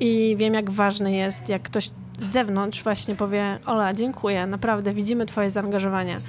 [0.00, 5.26] i wiem jak ważne jest, jak ktoś z zewnątrz właśnie powie Ola, dziękuję, naprawdę widzimy
[5.26, 6.20] twoje zaangażowanie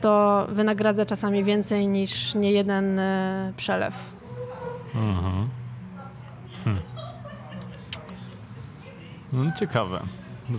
[0.00, 4.13] to wynagradza czasami więcej niż nie jeden e, przelew.
[4.94, 5.48] Mhm.
[6.64, 6.78] Hm.
[9.32, 10.00] No ciekawe,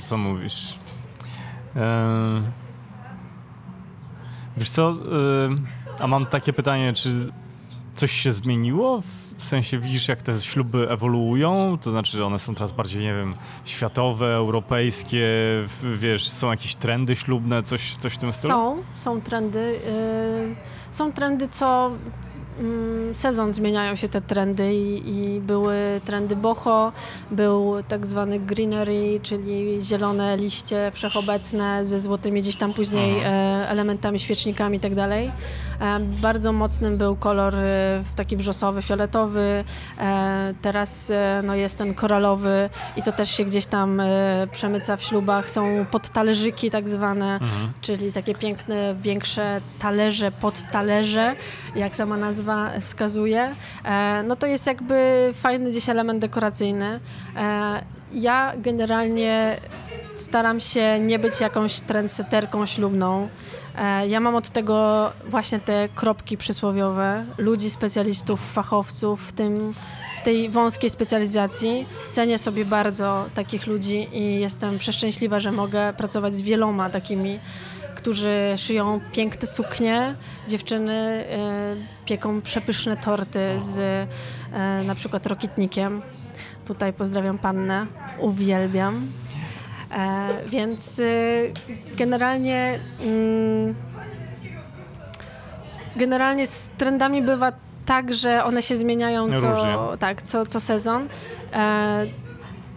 [0.01, 0.79] co mówisz.
[1.75, 2.41] Eee,
[4.57, 5.57] wiesz co, eee,
[5.99, 7.31] a mam takie pytanie, czy
[7.95, 9.01] coś się zmieniło?
[9.37, 11.77] W sensie widzisz, jak te śluby ewoluują?
[11.81, 15.27] To znaczy, że one są teraz bardziej, nie wiem, światowe, europejskie,
[15.93, 18.53] wiesz, są jakieś trendy ślubne, coś, coś w tym stylu?
[18.53, 19.79] Są, są trendy.
[20.49, 20.55] Yy,
[20.91, 21.91] są trendy, co
[23.13, 25.75] sezon zmieniają się te trendy i, i, były
[26.05, 26.91] trendy boho,
[27.31, 33.25] był tak zwany greenery, czyli zielone liście wszechobecne ze złotymi gdzieś tam później e,
[33.69, 34.95] elementami, świecznikami i tak
[36.21, 39.63] bardzo mocnym był kolor e, taki wrzosowy, fioletowy,
[39.99, 44.97] e, teraz e, no, jest ten koralowy i to też się gdzieś tam e, przemyca
[44.97, 45.49] w ślubach.
[45.49, 47.73] Są podtalerzyki tak zwane, mhm.
[47.81, 51.35] czyli takie piękne, większe talerze, podtalerze,
[51.75, 53.51] jak sama nazwa wskazuje,
[53.85, 56.99] e, no to jest jakby fajny gdzieś element dekoracyjny.
[57.35, 57.81] E,
[58.13, 59.57] ja generalnie
[60.15, 63.27] staram się nie być jakąś trendseterką ślubną.
[63.77, 69.73] E, ja mam od tego właśnie te kropki przysłowiowe, ludzi, specjalistów, fachowców, w tym
[70.23, 71.85] tej wąskiej specjalizacji.
[72.09, 77.39] Cenię sobie bardzo takich ludzi i jestem przeszczęśliwa, że mogę pracować z wieloma takimi
[78.05, 80.15] którzy szyją piękne suknie,
[80.47, 84.07] dziewczyny e, pieką przepyszne torty z e,
[84.83, 86.01] na przykład rokitnikiem.
[86.65, 87.87] Tutaj pozdrawiam pannę,
[88.19, 89.11] uwielbiam.
[89.91, 91.01] E, więc
[91.97, 93.75] generalnie mm,
[95.95, 97.51] generalnie z trendami bywa
[97.85, 101.07] tak, że one się zmieniają co, tak, co, co sezon.
[101.53, 102.05] E,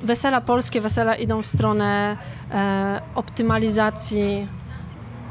[0.02, 2.16] wesela polskie, wesela idą w stronę
[2.50, 4.48] e, optymalizacji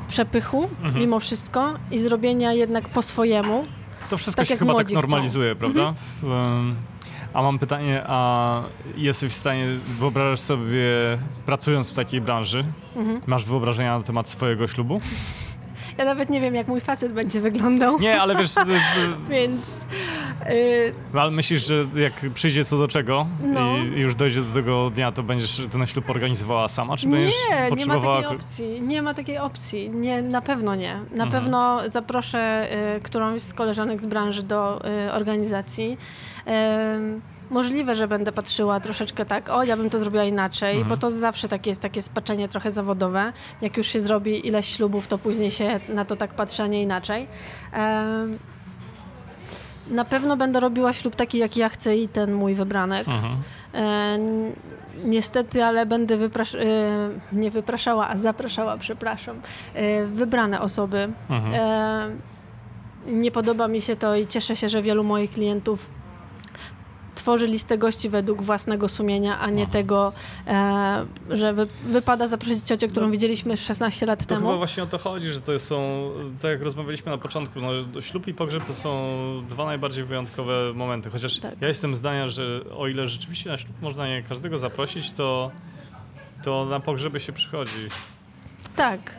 [0.08, 1.00] przepychu mhm.
[1.00, 3.66] mimo wszystko i zrobienia jednak po swojemu.
[4.10, 5.60] To wszystko tak się chyba tak normalizuje, chcą.
[5.60, 5.94] prawda?
[6.24, 6.76] Mhm.
[7.34, 8.62] A mam pytanie, a
[8.96, 10.84] jesteś w stanie, wyobrażasz sobie,
[11.46, 12.66] pracując w takiej branży,
[12.96, 13.22] mhm.
[13.28, 15.02] masz wyobrażenia na temat swojego ślubu?
[15.98, 18.00] Ja nawet nie wiem, jak mój facet będzie wyglądał.
[18.00, 18.56] Nie, ale wiesz...
[19.30, 19.86] Więc...
[20.50, 21.20] Yy...
[21.20, 23.78] Ale myślisz, że jak przyjdzie co do czego no.
[23.78, 27.70] i już dojdzie do tego dnia, to będziesz ten ślub organizowała sama, czy będziesz nie,
[27.70, 28.16] potrzebowała...
[28.16, 28.82] Nie, nie ma takiej opcji.
[28.82, 29.90] Nie ma takiej opcji.
[29.90, 30.94] Nie, na pewno nie.
[30.94, 31.32] Na mhm.
[31.32, 32.68] pewno zaproszę
[32.98, 35.98] y, którąś z koleżanek z branży do y, organizacji.
[36.48, 40.90] Y, Możliwe, że będę patrzyła troszeczkę tak, o, ja bym to zrobiła inaczej, mhm.
[40.90, 43.34] bo to zawsze takie jest takie spaczenie trochę zawodowe.
[43.62, 46.82] Jak już się zrobi ileś ślubów, to później się na to tak patrzy, a nie
[46.82, 47.28] inaczej.
[49.90, 53.08] na pewno będę robiła ślub taki, jaki ja chcę i ten mój wybranek.
[53.08, 53.34] Mhm.
[53.74, 54.20] E,
[55.06, 56.66] niestety, ale będę wyprasz e,
[57.34, 59.42] nie wypraszała, a zapraszała, przepraszam,
[59.74, 61.10] e, wybrane osoby.
[61.30, 62.22] Mhm.
[63.08, 65.97] Nie podoba mi się to i cieszę się, że wielu moich klientów
[67.28, 69.72] tworzy listę gości według własnego sumienia, a nie Aha.
[69.72, 70.14] tego,
[70.48, 74.42] e, że wy, wypada zaprosić ciocię, którą no, widzieliśmy 16 lat to temu.
[74.42, 76.10] To chyba właśnie o to chodzi, że to są,
[76.42, 78.90] tak jak rozmawialiśmy na początku, no, ślub i pogrzeb to są
[79.50, 81.10] dwa najbardziej wyjątkowe momenty.
[81.10, 81.62] Chociaż tak.
[81.62, 85.52] ja jestem zdania, że o ile rzeczywiście na ślub można nie każdego zaprosić, to,
[86.44, 87.90] to na pogrzeby się przychodzi.
[88.76, 89.16] Tak,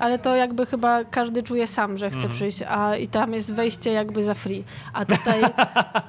[0.00, 2.34] ale to jakby chyba każdy czuje sam, że chce mhm.
[2.34, 4.64] przyjść, a i tam jest wejście jakby za free.
[4.92, 5.42] A tutaj,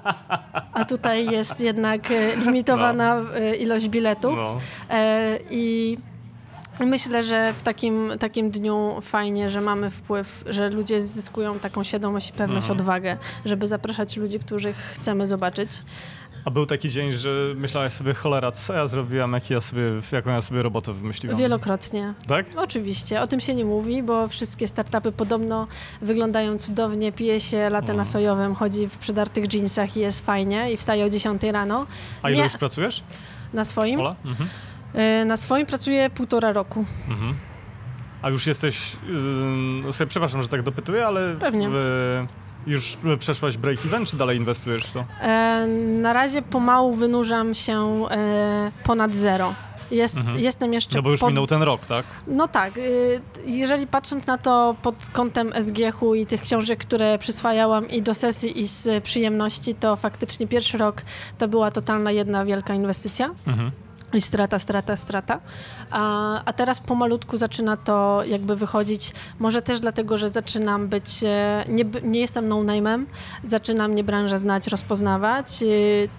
[0.74, 3.38] a tutaj jest jednak e, limitowana no.
[3.38, 4.36] E, ilość biletów.
[4.36, 4.60] No.
[4.90, 5.98] E, I
[6.86, 12.30] Myślę, że w takim, takim dniu fajnie, że mamy wpływ, że ludzie zyskują taką świadomość
[12.30, 12.80] i pewność, mhm.
[12.80, 15.72] odwagę, żeby zapraszać ludzi, których chcemy zobaczyć.
[16.46, 19.82] A był taki dzień, że myślałeś sobie, cholera, co ja zrobiłam, jak ja sobie,
[20.12, 21.38] jaką ja sobie robotę wymyśliłam?
[21.38, 22.14] Wielokrotnie.
[22.28, 22.46] Tak?
[22.56, 23.22] Oczywiście.
[23.22, 25.68] O tym się nie mówi, bo wszystkie startupy podobno
[26.02, 30.78] wyglądają cudownie, pije się latę na sojowym, chodzi w przydartych jeansach i jest fajnie i
[30.78, 31.88] wstaje o 10 rano.
[32.22, 32.44] A ile nie...
[32.44, 33.04] już pracujesz?
[33.54, 34.00] Na swoim?
[34.00, 34.50] Mhm.
[35.22, 36.86] Y, na swoim pracuję półtora roku.
[37.10, 37.36] Mhm.
[38.22, 38.98] A już jesteś,
[39.86, 41.36] yy, sobie przepraszam, że tak dopytuję, ale...
[41.40, 41.70] Pewnie.
[42.68, 45.06] Już przeszłaś break-even, czy dalej inwestujesz w to?
[45.22, 45.68] E,
[46.02, 49.54] na razie pomału wynurzam się e, ponad zero.
[49.92, 50.40] Jest, mhm.
[50.40, 50.98] Jestem jeszcze.
[50.98, 51.30] No bo już pod...
[51.30, 52.06] minął ten rok, tak?
[52.28, 52.78] No tak.
[52.78, 58.14] Y, jeżeli patrząc na to pod kątem SGH-u i tych książek, które przyswajałam i do
[58.14, 61.02] sesji, i z przyjemności, to faktycznie pierwszy rok
[61.38, 63.30] to była totalna jedna wielka inwestycja.
[63.48, 63.72] Mhm
[64.14, 65.40] i strata, strata, strata.
[65.92, 69.12] A, a teraz pomalutku zaczyna to jakby wychodzić.
[69.40, 73.06] Może też dlatego, że zaczynam być, e, nie, nie jestem no-name'em,
[73.44, 75.68] zaczynam mnie branżę znać, rozpoznawać, e,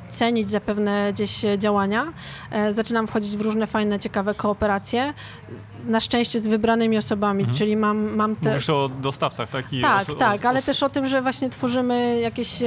[0.08, 2.12] cenić zapewne gdzieś działania.
[2.50, 5.14] E, zaczynam wchodzić w różne fajne, ciekawe kooperacje.
[5.86, 7.58] Na szczęście z wybranymi osobami, mhm.
[7.58, 8.50] czyli mam, mam te...
[8.50, 9.72] Mówisz o dostawcach, tak?
[9.72, 12.62] I tak, o, tak, o, ale też o tym, że właśnie tworzymy jakieś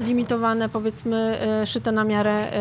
[0.00, 2.52] limitowane, powiedzmy, szyte na miarę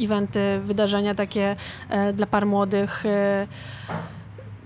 [0.00, 1.56] eventy, wydarzenia, takie
[1.88, 3.46] e, dla par młodych e,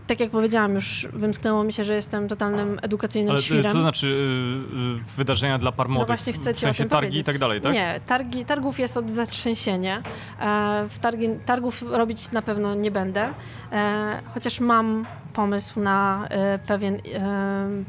[0.06, 3.72] tak jak powiedziałam, już wymsknęło mi się, że jestem totalnym edukacyjnym Ale świrem.
[3.72, 6.08] co znaczy y, wydarzenia dla par no młodych?
[6.08, 7.22] No właśnie chcecie w sensie targi powiedzieć.
[7.22, 7.72] i tak dalej, tak?
[7.72, 10.02] Nie, targi, targów jest od zatrzęsienia.
[10.40, 13.28] E, w targi, targów robić na pewno nie będę,
[13.72, 17.00] e, chociaż mam pomysł na e, pewien, e,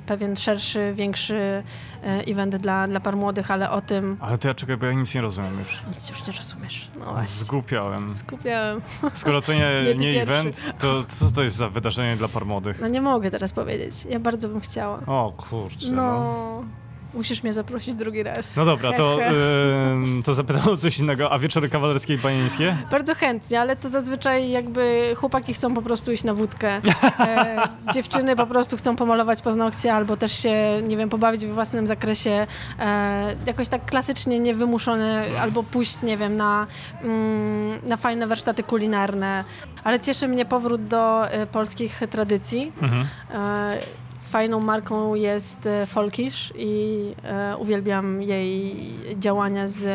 [0.06, 1.64] pewien szerszy, większy e,
[2.04, 4.18] event dla, dla par młodych, ale o tym...
[4.20, 5.84] Ale to ja czekaj, bo ja nic nie rozumiem już.
[5.88, 6.92] Nic już nie rozumiesz.
[7.00, 8.18] No Zgupiałem.
[8.18, 8.82] Zgupiałem.
[9.14, 12.46] Skoro to nie, nie, nie event, to, to co to jest za wydarzenie dla par
[12.46, 12.82] młodych?
[12.82, 14.06] No nie mogę teraz powiedzieć.
[14.10, 15.00] Ja bardzo bym chciała.
[15.06, 15.88] O kurczę.
[15.92, 15.96] no.
[15.96, 16.85] no.
[17.16, 18.56] Musisz mnie zaprosić drugi raz.
[18.56, 21.32] No dobra, to, yy, to zapytam o coś innego.
[21.32, 22.78] A wieczory kawalerskie i panieńskie?
[22.92, 26.82] Bardzo chętnie, ale to zazwyczaj jakby chłopaki chcą po prostu iść na wódkę.
[27.20, 27.62] E,
[27.94, 32.48] dziewczyny po prostu chcą pomalować paznokcie albo też się, nie wiem, pobawić w własnym zakresie.
[32.80, 36.68] E, jakoś tak klasycznie niewymuszone albo pójść, nie wiem, na,
[37.02, 39.44] mm, na fajne warsztaty kulinarne.
[39.84, 42.72] Ale cieszy mnie powrót do y, polskich tradycji.
[42.82, 43.08] Mhm.
[43.32, 44.05] E,
[44.36, 48.76] fajną marką jest e, Folkish i e, uwielbiam jej
[49.20, 49.88] działania z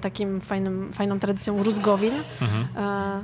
[0.00, 2.14] takim fajnym, fajną tradycją rózgowin.
[2.42, 2.66] Mhm.
[2.76, 3.20] E,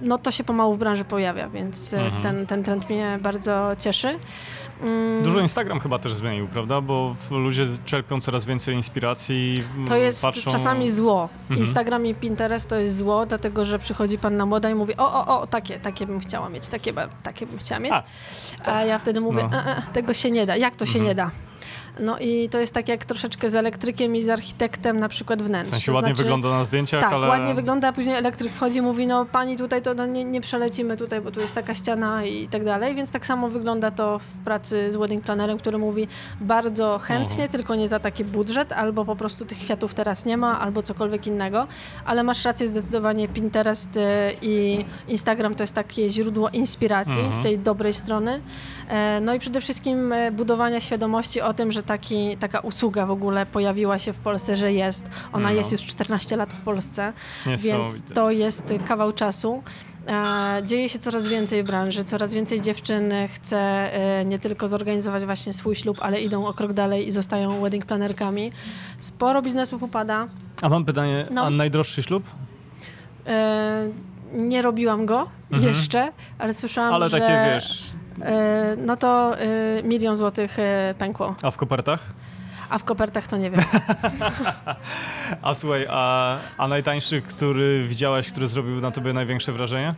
[0.00, 2.22] no to się pomału w branży pojawia, więc e, mhm.
[2.22, 4.18] ten, ten trend mnie bardzo cieszy.
[4.82, 5.22] Mm.
[5.22, 6.80] Dużo Instagram chyba też zmienił, prawda?
[6.80, 9.62] Bo ludzie czerpią coraz więcej inspiracji.
[9.88, 10.50] To jest patrzą...
[10.50, 11.28] czasami zło.
[11.42, 11.60] Mhm.
[11.60, 15.40] Instagram i Pinterest to jest zło, dlatego że przychodzi panna młoda i mówi: O, o,
[15.40, 17.92] o, takie, takie bym chciała mieć, takie, takie bym chciała mieć.
[18.64, 19.58] A, A ja wtedy mówię: no.
[19.58, 20.56] e, e, Tego się nie da.
[20.56, 21.04] Jak to się mhm.
[21.04, 21.30] nie da?
[22.00, 25.68] No i to jest tak jak troszeczkę z elektrykiem i z architektem na przykład wnętrz.
[25.68, 27.28] W sensie to ładnie znaczy, wygląda na zdjęciach, tak, ale...
[27.28, 30.40] ładnie wygląda, a później elektryk wchodzi i mówi, no pani tutaj to no, nie, nie
[30.40, 34.18] przelecimy tutaj, bo tu jest taka ściana i tak dalej, więc tak samo wygląda to
[34.18, 36.08] w pracy z wedding plannerem, który mówi
[36.40, 37.52] bardzo chętnie, uh-huh.
[37.52, 41.26] tylko nie za taki budżet, albo po prostu tych kwiatów teraz nie ma, albo cokolwiek
[41.26, 41.66] innego,
[42.04, 44.00] ale masz rację, zdecydowanie Pinterest y,
[44.42, 47.32] i Instagram to jest takie źródło inspiracji uh-huh.
[47.32, 47.42] z mhm.
[47.42, 48.40] tej dobrej strony.
[48.90, 53.10] E, no i przede wszystkim e, budowania świadomości o tym, że taki, taka usługa w
[53.10, 55.10] ogóle pojawiła się w Polsce, że jest.
[55.32, 55.54] Ona no.
[55.54, 57.12] jest już 14 lat w Polsce,
[57.58, 59.62] więc to jest kawał czasu.
[60.08, 63.90] E, dzieje się coraz więcej w branży, coraz więcej dziewczyn chce
[64.24, 68.52] nie tylko zorganizować właśnie swój ślub, ale idą o krok dalej i zostają wedding planerkami.
[68.98, 70.28] Sporo biznesów upada.
[70.62, 71.42] A mam pytanie, no.
[71.42, 72.24] a najdroższy ślub?
[74.32, 75.74] nie robiłam go mhm.
[75.74, 77.16] jeszcze, ale słyszałam, ale że...
[77.16, 77.92] Ale takie, wiesz,
[78.76, 81.34] no to e, milion złotych e, pękło.
[81.42, 82.12] A w kopertach?
[82.70, 83.60] A w kopertach to nie wiem.
[85.42, 89.94] a słuchaj, a, a najtańszy, który widziałaś, który zrobił na tobie największe wrażenie?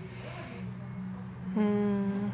[1.54, 2.30] Hmm.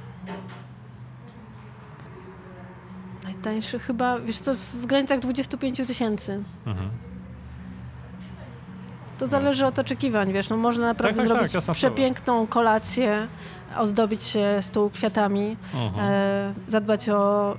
[3.24, 6.42] Najtańszy chyba, wiesz co, w granicach 25 tysięcy.
[6.66, 6.90] Mhm.
[9.18, 13.28] To zależy od oczekiwań, wiesz, no można naprawdę tak, tak zrobić tak, przepiękną kolację
[13.76, 15.56] ozdobić się stół kwiatami,
[15.98, 17.56] e, zadbać o e,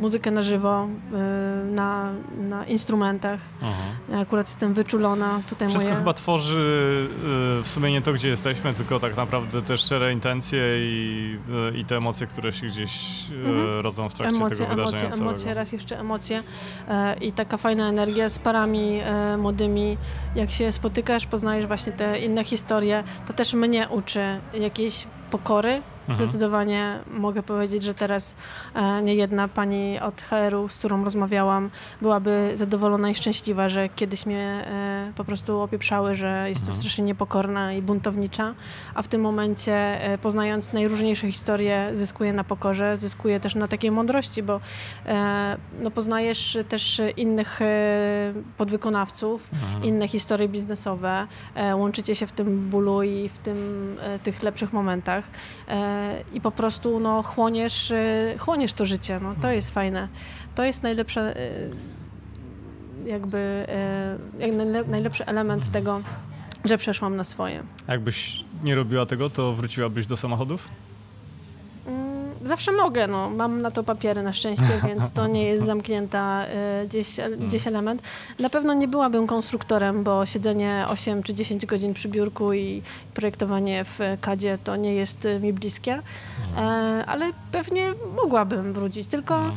[0.00, 3.40] muzykę na żywo, e, na, na instrumentach.
[4.12, 5.40] Ja akurat jestem wyczulona.
[5.48, 5.98] Tutaj Wszystko moje...
[5.98, 7.08] chyba tworzy
[7.62, 11.38] w sumie nie to, gdzie jesteśmy, tylko tak naprawdę te szczere intencje i,
[11.74, 13.80] i te emocje, które się gdzieś mhm.
[13.80, 15.30] rodzą w trakcie emocje, tego wydarzenia emocje, całego.
[15.30, 16.42] Emocje, raz jeszcze emocje
[17.20, 19.00] i taka fajna energia z parami
[19.38, 19.96] młodymi.
[20.34, 25.82] Jak się spotykasz, poznajesz właśnie te inne historie, to też mnie uczy jakiejś pokory.
[26.08, 26.16] Mhm.
[26.16, 28.34] Zdecydowanie mogę powiedzieć, że teraz
[28.74, 34.26] e, nie jedna pani od HR-u, z którą rozmawiałam, byłaby zadowolona i szczęśliwa, że kiedyś
[34.26, 36.78] mnie e, po prostu opieprzały, że jestem mhm.
[36.78, 38.54] strasznie niepokorna i buntownicza,
[38.94, 43.90] a w tym momencie e, poznając najróżniejsze historie zyskuję na pokorze, zyskuję też na takiej
[43.90, 44.60] mądrości, bo
[45.80, 47.60] no, poznajesz też innych
[48.56, 49.84] podwykonawców, mhm.
[49.84, 51.26] inne historie biznesowe,
[51.74, 53.56] łączycie się w tym bólu i w tym,
[54.22, 55.24] tych lepszych momentach
[56.32, 59.20] i po prostu no, chłoniesz, y, chłoniesz to życie.
[59.22, 60.08] No, to jest fajne.
[60.54, 61.70] To jest najlepsze y,
[63.06, 63.66] jakby
[64.40, 66.00] y, najlepszy element tego,
[66.64, 67.62] że przeszłam na swoje.
[67.88, 70.68] Jakbyś nie robiła tego, to wróciłabyś do samochodów?
[72.44, 73.30] Zawsze mogę, no.
[73.30, 76.46] mam na to papiery na szczęście, więc to nie jest zamknięta
[76.82, 77.48] y, gdzieś, hmm.
[77.48, 78.02] gdzieś element.
[78.38, 82.82] Na pewno nie byłabym konstruktorem, bo siedzenie 8 czy 10 godzin przy biurku i
[83.14, 86.02] projektowanie w kadzie to nie jest y, mi bliskie,
[86.54, 86.72] hmm.
[86.98, 89.56] e, ale pewnie mogłabym wrócić, tylko hmm.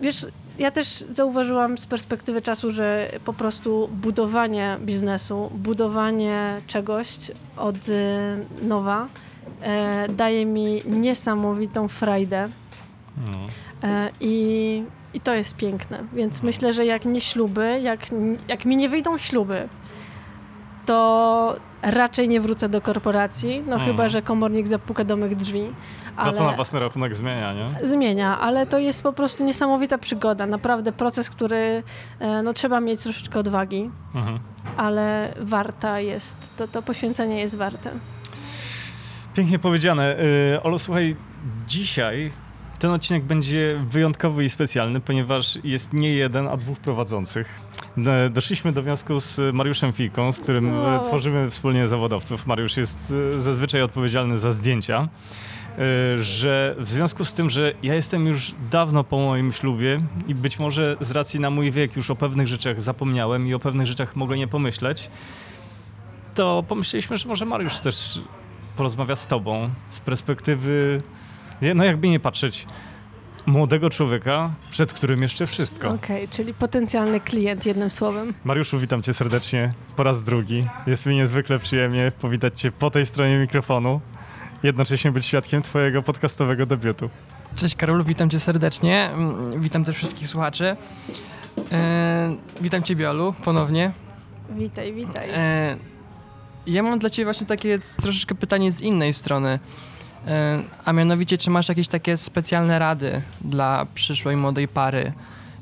[0.00, 0.26] wiesz,
[0.58, 7.08] ja też zauważyłam z perspektywy czasu, że po prostu budowanie biznesu, budowanie czegoś
[7.56, 7.76] od
[8.62, 9.08] nowa,
[9.62, 12.48] e, daje mi niesamowitą frajdę.
[13.16, 13.38] No.
[13.88, 14.82] E, i,
[15.14, 16.04] I to jest piękne.
[16.12, 16.46] Więc no.
[16.46, 18.00] myślę, że jak nie śluby, jak,
[18.48, 19.68] jak mi nie wyjdą śluby,
[20.86, 23.86] to raczej nie wrócę do korporacji, no hmm.
[23.86, 25.72] chyba, że komornik zapuka do mych drzwi.
[26.16, 26.30] Ale...
[26.30, 27.86] Praca na własny rachunek zmienia, nie?
[27.86, 30.46] Zmienia, ale to jest po prostu niesamowita przygoda.
[30.46, 31.82] Naprawdę proces, który
[32.18, 34.38] e, no, trzeba mieć troszeczkę odwagi, mhm.
[34.76, 37.90] ale warta jest, to, to poświęcenie jest warte.
[39.36, 40.16] Pięknie powiedziane.
[40.54, 41.16] Y, Olu, słuchaj,
[41.66, 42.32] dzisiaj
[42.78, 47.60] ten odcinek będzie wyjątkowy i specjalny, ponieważ jest nie jeden, a dwóch prowadzących.
[48.30, 51.04] Doszliśmy do wniosku z Mariuszem Fiką, z którym e, wow.
[51.04, 52.46] tworzymy wspólnie zawodowców.
[52.46, 55.08] Mariusz jest zazwyczaj odpowiedzialny za zdjęcia
[56.16, 60.58] że w związku z tym, że ja jestem już dawno po moim ślubie i być
[60.58, 64.16] może z racji na mój wiek już o pewnych rzeczach zapomniałem i o pewnych rzeczach
[64.16, 65.10] mogę nie pomyśleć,
[66.34, 68.20] to pomyśleliśmy, że może Mariusz też
[68.76, 71.02] porozmawia z tobą z perspektywy,
[71.74, 72.66] no jakby nie patrzeć,
[73.46, 75.88] młodego człowieka, przed którym jeszcze wszystko.
[75.88, 78.34] Okej, okay, czyli potencjalny klient, jednym słowem.
[78.44, 80.66] Mariuszu, witam cię serdecznie po raz drugi.
[80.86, 84.00] Jest mi niezwykle przyjemnie powitać cię po tej stronie mikrofonu,
[84.62, 87.10] jednocześnie być świadkiem twojego podcastowego debiutu.
[87.56, 89.10] Cześć Karolu, witam cię serdecznie.
[89.10, 90.76] Mm, witam też wszystkich słuchaczy.
[91.72, 93.92] E, witam cię, Olu, ponownie.
[94.50, 95.28] Witaj, witaj.
[95.32, 95.76] E,
[96.66, 99.58] ja mam dla Ciebie właśnie takie troszeczkę pytanie z innej strony.
[100.26, 105.12] E, a mianowicie, czy masz jakieś takie specjalne rady dla przyszłej młodej pary?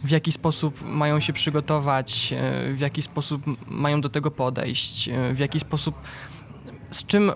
[0.05, 5.35] W jaki sposób mają się przygotować, e, w jaki sposób mają do tego podejść, e,
[5.35, 5.95] w jaki sposób,
[6.91, 7.33] z czym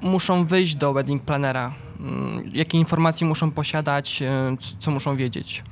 [0.00, 4.22] muszą wyjść do wedding planera, mm, jakie informacje muszą posiadać,
[4.80, 5.62] co muszą wiedzieć?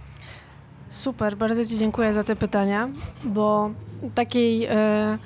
[0.90, 2.88] Super, bardzo Ci dziękuję za te pytania,
[3.24, 3.70] bo
[4.14, 4.64] takiej.
[4.64, 5.18] E,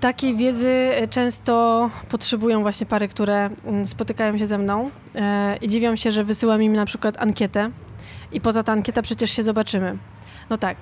[0.00, 5.96] takiej wiedzy często potrzebują właśnie pary, które mm, spotykają się ze mną e, i dziwią
[5.96, 7.70] się, że wysyłam im na przykład ankietę
[8.32, 9.98] i poza ta ankieta przecież się zobaczymy.
[10.50, 10.76] No tak.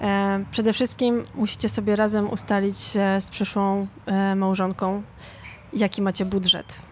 [0.00, 2.76] E, przede wszystkim musicie sobie razem ustalić
[3.18, 3.86] z przyszłą
[4.36, 5.02] małżonką,
[5.72, 6.88] jaki macie budżet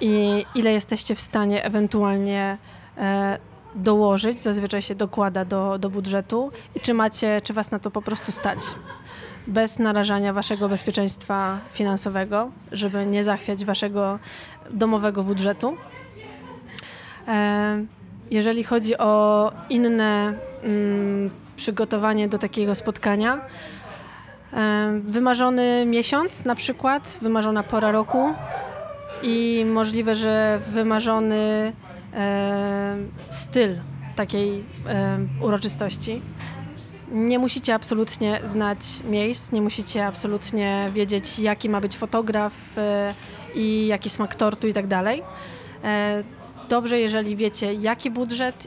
[0.00, 2.58] i ile jesteście w stanie ewentualnie
[3.74, 8.02] dołożyć, zazwyczaj się dokłada do, do budżetu i czy macie, czy was na to po
[8.02, 8.58] prostu stać.
[9.46, 14.18] Bez narażania waszego bezpieczeństwa finansowego, żeby nie zachwiać waszego
[14.70, 15.76] domowego budżetu.
[18.30, 23.40] Jeżeli chodzi o inne mm, przygotowanie do takiego spotkania,
[25.00, 28.34] wymarzony miesiąc na przykład, wymarzona pora roku
[29.22, 31.72] i możliwe, że wymarzony
[33.30, 33.74] styl
[34.16, 34.64] takiej
[35.40, 36.22] uroczystości.
[37.16, 43.14] Nie musicie absolutnie znać miejsc, nie musicie absolutnie wiedzieć, jaki ma być fotograf e,
[43.54, 45.22] i jaki smak tortu i tak dalej.
[46.68, 48.66] Dobrze, jeżeli wiecie, jaki budżet,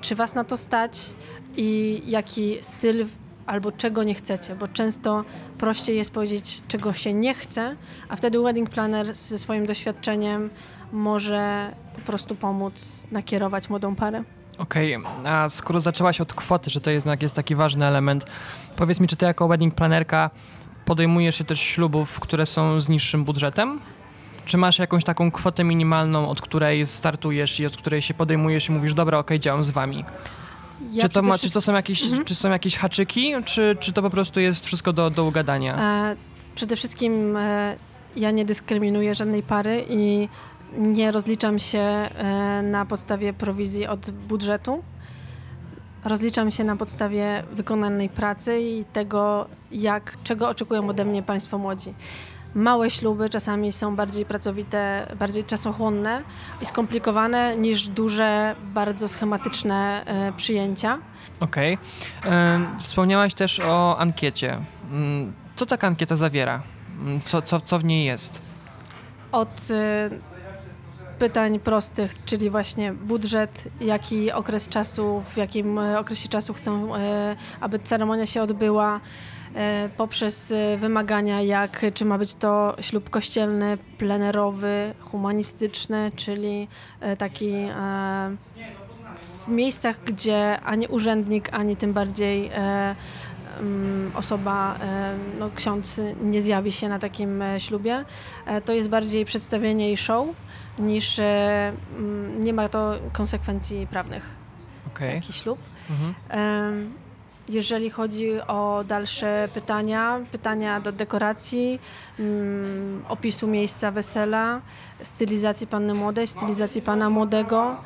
[0.00, 1.10] czy was na to stać
[1.56, 3.06] i jaki styl
[3.46, 5.24] albo czego nie chcecie, bo często
[5.58, 7.76] prościej jest powiedzieć, czego się nie chce,
[8.08, 10.50] a wtedy wedding planner ze swoim doświadczeniem
[10.92, 14.24] może po prostu pomóc nakierować młodą parę.
[14.60, 15.32] Okej, okay.
[15.32, 18.24] a skoro zaczęłaś od kwoty, że to jest, jest taki ważny element,
[18.76, 20.30] powiedz mi, czy ty jako wedding planerka
[20.84, 23.80] podejmujesz się też ślubów, które są z niższym budżetem?
[24.44, 28.72] Czy masz jakąś taką kwotę minimalną, od której startujesz i od której się podejmujesz i
[28.72, 30.04] mówisz, dobra, okej, okay, działam z wami?
[30.92, 32.24] Ja czy, to ma, czy to są jakieś, mhm.
[32.24, 35.78] czy są jakieś haczyki, czy, czy to po prostu jest wszystko do, do ugadania?
[36.10, 36.16] E,
[36.54, 37.76] przede wszystkim e,
[38.16, 40.28] ja nie dyskryminuję żadnej pary i
[40.78, 44.82] nie rozliczam się e, na podstawie prowizji od budżetu.
[46.04, 51.94] Rozliczam się na podstawie wykonanej pracy i tego, jak, czego oczekują ode mnie Państwo młodzi.
[52.54, 56.22] Małe śluby czasami są bardziej pracowite, bardziej czasochłonne
[56.62, 60.98] i skomplikowane niż duże, bardzo schematyczne e, przyjęcia.
[61.40, 61.78] Okej.
[62.20, 62.32] Okay.
[62.32, 64.58] E, wspomniałaś też o ankiecie.
[64.90, 66.62] Mm, co taka ankieta zawiera?
[67.00, 68.42] Mm, co, co, co w niej jest?
[69.32, 69.68] Od
[71.20, 77.36] pytań prostych, czyli właśnie budżet, jaki okres czasu, w jakim e, okresie czasu chcą, e,
[77.60, 79.00] aby ceremonia się odbyła,
[79.54, 86.68] e, poprzez wymagania, jak czy ma być to ślub kościelny, plenerowy, humanistyczny, czyli
[87.18, 87.52] taki
[89.46, 92.50] w miejscach, gdzie ani urzędnik, ani tym bardziej
[93.60, 94.78] mm, osoba,
[95.38, 98.04] no, ksiądz nie zjawi się na takim ślubie.
[98.64, 100.26] To jest bardziej przedstawienie i show
[100.80, 104.26] niż e, mm, nie ma to konsekwencji prawnych.
[104.86, 105.14] Okay.
[105.14, 105.58] Taki ślub.
[105.90, 106.94] Mhm.
[107.48, 111.80] Jeżeli chodzi o dalsze pytania, pytania do dekoracji,
[112.18, 114.60] mm, opisu miejsca wesela,
[115.02, 117.76] stylizacji panny młodej, stylizacji pana młodego,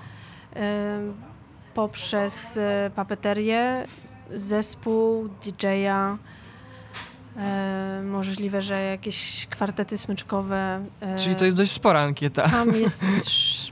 [1.74, 3.84] poprzez e, papeterię,
[4.34, 6.16] zespół, DJ-a,
[7.36, 10.84] E, możliwe, że jakieś kwartety smyczkowe.
[11.00, 12.48] E, Czyli to jest dość spora ankieta.
[12.48, 13.04] Tam jest,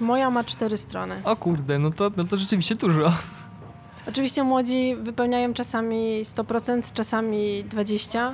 [0.00, 1.14] moja ma cztery strony.
[1.24, 3.12] O kurde, no to, no to rzeczywiście dużo.
[4.08, 8.32] Oczywiście młodzi wypełniają czasami 100%, czasami 20%.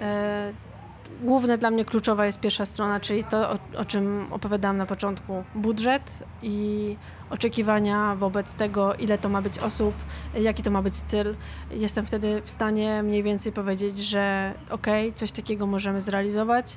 [0.00, 0.52] E,
[1.22, 5.44] główne dla mnie kluczowa jest pierwsza strona, czyli to, o, o czym opowiadałam na początku.
[5.54, 6.02] Budżet
[6.42, 6.96] i
[7.32, 9.94] oczekiwania wobec tego, ile to ma być osób,
[10.34, 11.34] jaki to ma być styl.
[11.70, 16.76] Jestem wtedy w stanie mniej więcej powiedzieć, że okej, okay, coś takiego możemy zrealizować.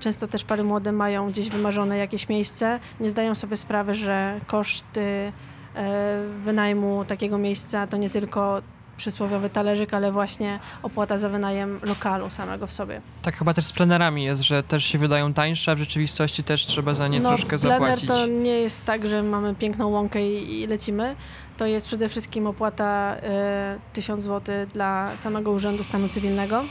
[0.00, 5.32] Często też pary młode mają gdzieś wymarzone jakieś miejsce, nie zdają sobie sprawy, że koszty
[5.74, 8.62] e, wynajmu takiego miejsca to nie tylko
[8.96, 13.00] przysłowiowy talerzyk, ale właśnie opłata za wynajem lokalu samego w sobie.
[13.22, 16.66] Tak chyba też z plenerami jest, że też się wydają tańsze, a w rzeczywistości też
[16.66, 18.08] trzeba za nie no, troszkę zapłacić.
[18.08, 21.16] to nie jest tak, że mamy piękną łąkę i, i lecimy.
[21.56, 26.64] To jest przede wszystkim opłata y, 1000 zł dla samego Urzędu Stanu Cywilnego.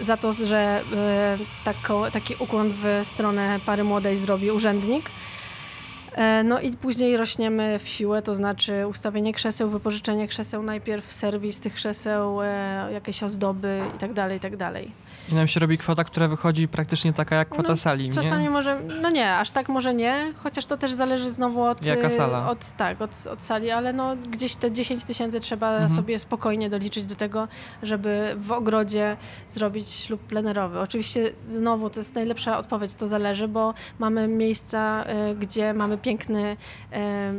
[0.00, 0.82] Y, za to, że
[1.40, 5.10] y, tako, taki ukłon w stronę pary młodej zrobi urzędnik.
[6.14, 11.60] E, no i później rośniemy w siłę, to znaczy ustawienie krzeseł, wypożyczenie krzeseł, najpierw serwis
[11.60, 14.90] tych krzeseł, e, jakieś ozdoby i tak dalej, i tak dalej.
[15.32, 18.50] I nam się robi kwota, która wychodzi praktycznie taka jak kwota No, sali, Czasami nie?
[18.50, 22.10] może, no nie, aż tak może nie, chociaż to też zależy znowu od, Jaka y,
[22.10, 22.50] sala?
[22.50, 25.90] od tak, od, od sali, ale no gdzieś te 10 tysięcy trzeba Mhm.
[25.90, 27.48] sobie spokojnie doliczyć do tego,
[27.82, 29.16] żeby w ogrodzie
[29.48, 30.80] zrobić ślub plenerowy.
[30.80, 36.56] Oczywiście znowu to jest najlepsza odpowiedź, to zależy, bo mamy miejsca, y, gdzie mamy piękny,
[36.92, 36.96] y,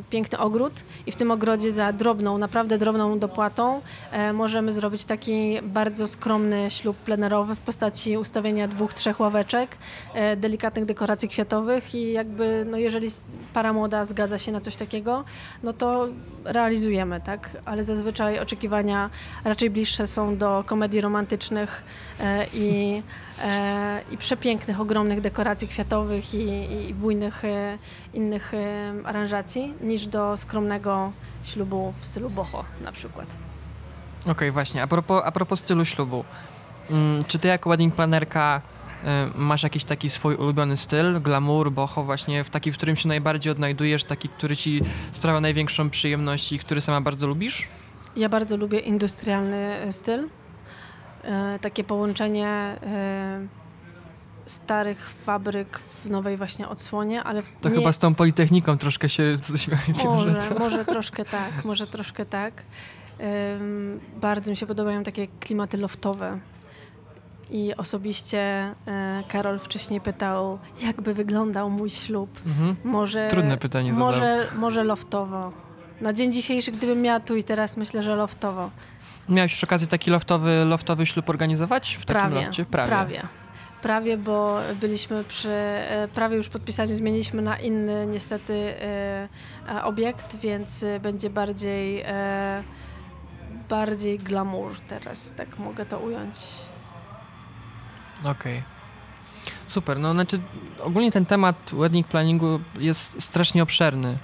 [0.09, 3.82] piękny ogród i w tym ogrodzie za drobną, naprawdę drobną dopłatą
[4.12, 9.78] e, możemy zrobić taki bardzo skromny ślub plenerowy w postaci ustawienia dwóch, trzech ławeczek,
[10.14, 13.07] e, delikatnych dekoracji kwiatowych i jakby, no jeżeli
[13.53, 15.24] para młoda zgadza się na coś takiego,
[15.64, 16.07] no to
[16.45, 17.49] realizujemy, tak?
[17.66, 19.09] Ale zazwyczaj oczekiwania
[19.43, 22.11] raczej bliższe są do komedii romantycznych e,
[22.54, 23.02] i,
[23.44, 26.48] e, i przepięknych, ogromnych dekoracji kwiatowych i,
[26.90, 27.78] i bujnych e,
[28.14, 31.12] innych e, aranżacji, niż do skromnego
[31.44, 33.28] ślubu w stylu boho na przykład.
[34.28, 34.84] Okej, właśnie.
[34.84, 36.24] A propos, a propos stylu ślubu.
[36.90, 38.62] Mm, czy ty jako wedding planerka
[39.04, 43.08] y, masz jakiś taki swój ulubiony styl, glamour, boho, właśnie w taki, w którym się
[43.08, 47.68] najbardziej odnajdujesz, taki, który ci sprawia największą przyjemność i który sama bardzo lubisz?
[48.16, 50.30] Ja bardzo lubię industrialny e, styl.
[51.24, 53.48] E, takie połączenie e,
[54.46, 59.10] starych fabryk w nowej właśnie odsłonie, ale w, To nie, chyba z tą Politechniką troszkę
[59.10, 59.24] się
[60.04, 60.60] może, wiąże, co?
[60.60, 62.64] może troszkę tak, może troszkę tak.
[63.20, 66.40] Em, bardzo mi się podobają takie klimaty loftowe.
[67.50, 72.42] I osobiście e, Karol wcześniej pytał, jakby wyglądał mój ślub.
[72.46, 72.76] Mhm.
[72.84, 74.08] Może, Trudne pytanie zadał.
[74.08, 75.52] może, może loftowo.
[76.02, 78.70] Na dzień dzisiejszy, gdybym miała tu i teraz, myślę, że loftowo.
[79.32, 82.66] Miałeś już okazję taki loftowy, loftowy ślub organizować w takim prawie, lofcie?
[82.66, 83.22] prawie.
[83.82, 89.30] Prawie, bo byliśmy przy e, prawie już podpisaniu, zmieniliśmy na inny niestety e,
[89.70, 92.04] e, obiekt, więc będzie bardziej
[93.70, 96.38] bardziej glamour teraz, tak mogę to ująć.
[98.24, 98.64] Okej.
[99.68, 100.40] Super, no znaczy
[100.80, 104.18] ogólnie ten temat wedding planningu jest strasznie obszerny.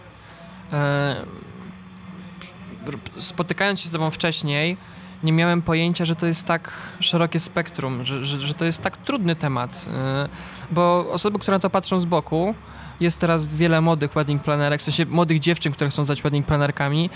[3.17, 4.77] Spotykając się z tobą wcześniej,
[5.23, 8.97] nie miałem pojęcia, że to jest tak szerokie spektrum, że, że, że to jest tak
[8.97, 10.29] trudny temat, e,
[10.71, 12.55] bo osoby, które na to patrzą z boku,
[12.99, 17.09] jest teraz wiele młodych wedding planerek, w sensie młodych dziewczyn, które chcą zostać wedding planerkami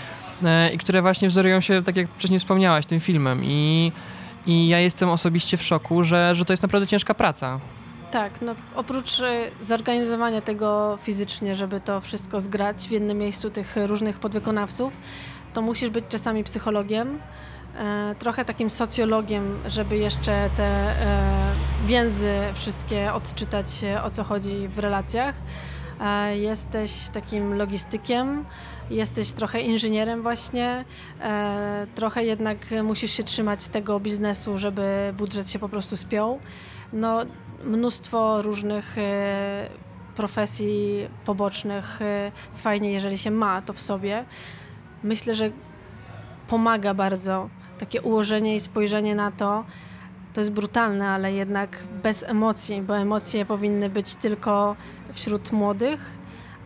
[0.44, 3.92] e, i które właśnie wzorują się, tak jak wcześniej wspomniałaś, tym filmem i
[4.46, 7.60] i ja jestem osobiście w szoku, że, że to jest naprawdę ciężka praca.
[8.10, 13.76] Tak, no oprócz e, zorganizowania tego fizycznie, żeby to wszystko zgrać w jednym miejscu tych
[13.86, 14.92] różnych podwykonawców,
[15.54, 17.18] to musisz być czasami psychologiem,
[18.18, 21.52] trochę takim socjologiem, żeby jeszcze te e,
[21.86, 25.34] więzy wszystkie odczytać, e, o co chodzi w relacjach.
[26.00, 28.44] E, jesteś takim logistykiem,
[28.90, 30.84] jesteś trochę inżynierem właśnie,
[31.20, 36.38] e, trochę jednak musisz się trzymać tego biznesu, żeby budżet się po prostu spiął.
[36.92, 37.20] No,
[37.64, 39.68] mnóstwo różnych e,
[40.16, 42.02] profesji pobocznych.
[42.02, 44.24] E, fajnie, jeżeli się ma to w sobie.
[45.02, 45.50] Myślę, że
[46.48, 47.48] pomaga bardzo
[47.82, 49.64] takie ułożenie i spojrzenie na to.
[50.34, 54.76] To jest brutalne, ale jednak bez emocji, bo emocje powinny być tylko
[55.12, 56.00] wśród młodych,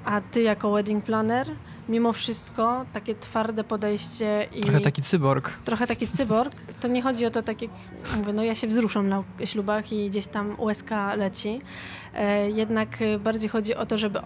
[0.04, 1.46] a ty jako wedding planner,
[1.88, 5.50] mimo wszystko takie twarde podejście i Trochę taki cyborg.
[5.64, 7.70] trochę taki cyborg, to nie chodzi o to tak jak
[8.16, 11.60] mówię, no ja się wzruszam na ślubach i gdzieś tam USK leci.
[12.14, 12.88] E, jednak
[13.20, 14.20] bardziej chodzi o to, żeby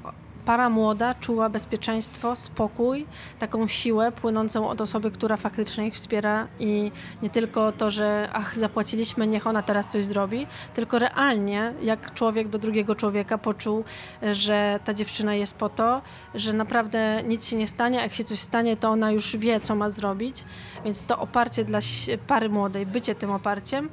[0.51, 3.07] para młoda czuła bezpieczeństwo, spokój,
[3.39, 6.93] taką siłę płynącą od osoby, która faktycznie ich wspiera i
[7.23, 12.49] nie tylko to, że ach, zapłaciliśmy, niech ona teraz coś zrobi, tylko realnie, jak człowiek
[12.49, 13.85] do drugiego człowieka poczuł,
[14.33, 16.03] że ta dziewczyna jest po to,
[16.35, 19.61] że naprawdę nic się nie stanie, a jak się coś stanie, to ona już wie,
[19.61, 20.45] co ma zrobić,
[20.85, 21.79] więc to oparcie dla
[22.27, 23.89] pary młodej, bycie tym oparciem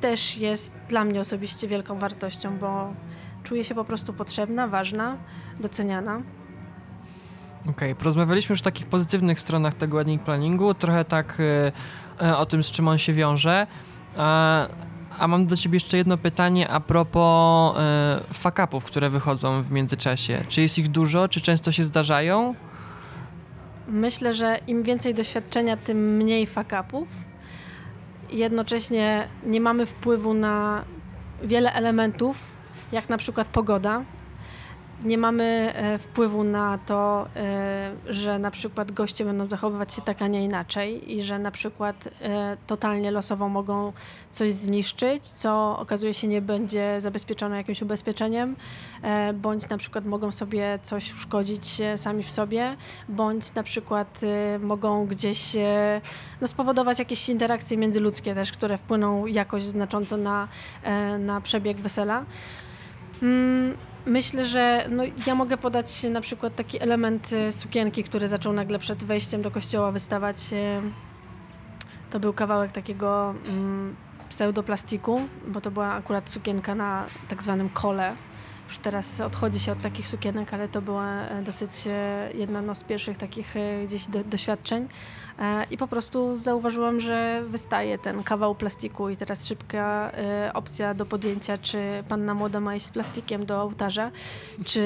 [0.00, 2.92] też jest dla mnie osobiście wielką wartością, bo
[3.44, 5.16] czuję się po prostu potrzebna, ważna,
[5.60, 6.22] doceniana.
[7.70, 11.72] Okej, porozmawialiśmy już o takich pozytywnych stronach tego wedding planningu, trochę tak e,
[12.26, 13.66] e, o tym, z czym on się wiąże.
[14.16, 14.68] A,
[15.18, 20.38] a mam do ciebie jeszcze jedno pytanie a propos e, fuck-upów, które wychodzą w międzyczasie.
[20.48, 22.54] Czy jest ich dużo, czy często się zdarzają?
[23.88, 27.08] Myślę, że im więcej doświadczenia, tym mniej fakapów.
[28.30, 30.84] Jednocześnie nie mamy wpływu na
[31.42, 32.38] wiele elementów,
[32.92, 34.02] jak na przykład pogoda.
[35.04, 40.22] Nie mamy e, wpływu na to, e, że na przykład goście będą zachowywać się tak,
[40.22, 43.92] a nie inaczej i że na przykład e, totalnie losowo mogą
[44.30, 48.56] coś zniszczyć, co okazuje się nie będzie zabezpieczone jakimś ubezpieczeniem,
[49.34, 52.76] bądź na przykład mogą sobie coś uszkodzić sami w sobie,
[53.08, 54.20] bądź na przykład
[54.60, 55.56] mogą gdzieś
[56.40, 60.48] no, spowodować jakieś interakcje międzyludzkie też, które wpłyną jakoś znacząco na,
[61.18, 62.24] na przebieg wesela.
[63.22, 63.76] Mm,
[64.08, 68.78] Myślę, że no, ja mogę podać na przykład taki element e, sukienki, który zaczął nagle
[68.78, 70.36] przed wejściem do kościoła wystawać.
[70.52, 70.82] E,
[72.10, 73.96] to był kawałek takiego mm,
[74.28, 78.14] pseudoplastiku, bo to była akurat sukienka na tak zwanym kole.
[78.68, 81.70] Już teraz odchodzi się od takich sukienek, ale to była e, dosyć
[82.34, 83.54] jedna no, z pierwszych takich
[83.86, 84.88] gdzieś do, doświadczeń.
[85.38, 90.94] E, I po prostu zauważyłam, że wystaje ten kawał plastiku i teraz szybka e, opcja
[90.94, 94.10] do podjęcia, czy panna młoda ma iść z plastikiem do ołtarza,
[94.64, 94.82] czy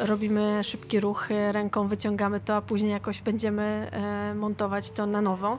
[0.00, 3.90] robimy szybki ruch e, ręką, wyciągamy to, a później jakoś będziemy
[4.34, 5.58] montować to na nowo.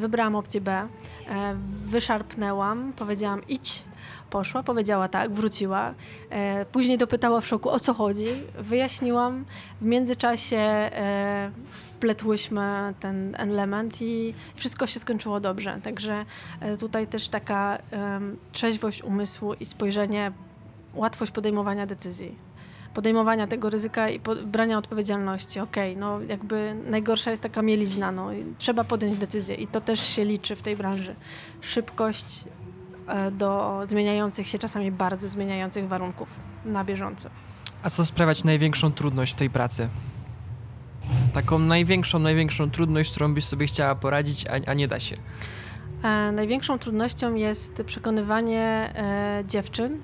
[0.00, 0.88] Wybrałam opcję B,
[1.86, 3.84] wyszarpnęłam, powiedziałam idź,
[4.34, 5.94] poszła, powiedziała tak, wróciła.
[6.72, 8.26] później dopytała w szoku, o co chodzi.
[8.58, 9.44] Wyjaśniłam.
[9.80, 10.90] W międzyczasie
[11.66, 15.78] wpletłyśmy ten element i wszystko się skończyło dobrze.
[15.82, 16.24] Także
[16.60, 17.78] e, tutaj też taka
[18.52, 20.32] trzeźwość umysłu i spojrzenie,
[20.94, 22.34] łatwość podejmowania decyzji.
[22.94, 25.60] Podejmowania tego ryzyka i brania odpowiedzialności.
[25.60, 28.28] Okej, okay, no jakby najgorsza jest taka mielizna, no
[28.58, 31.14] trzeba podjąć decyzję i to też się liczy w tej branży.
[31.60, 32.63] Szybkość e,
[33.32, 36.28] do zmieniających się, czasami bardzo zmieniających warunków
[36.64, 37.30] na bieżąco.
[37.82, 39.88] A co sprawiać największą trudność w tej pracy?
[41.34, 45.16] Taką największą, największą trudność, którą byś sobie chciała poradzić, a, a nie da się?
[46.02, 50.00] E, największą trudnością jest przekonywanie e, dziewczyn,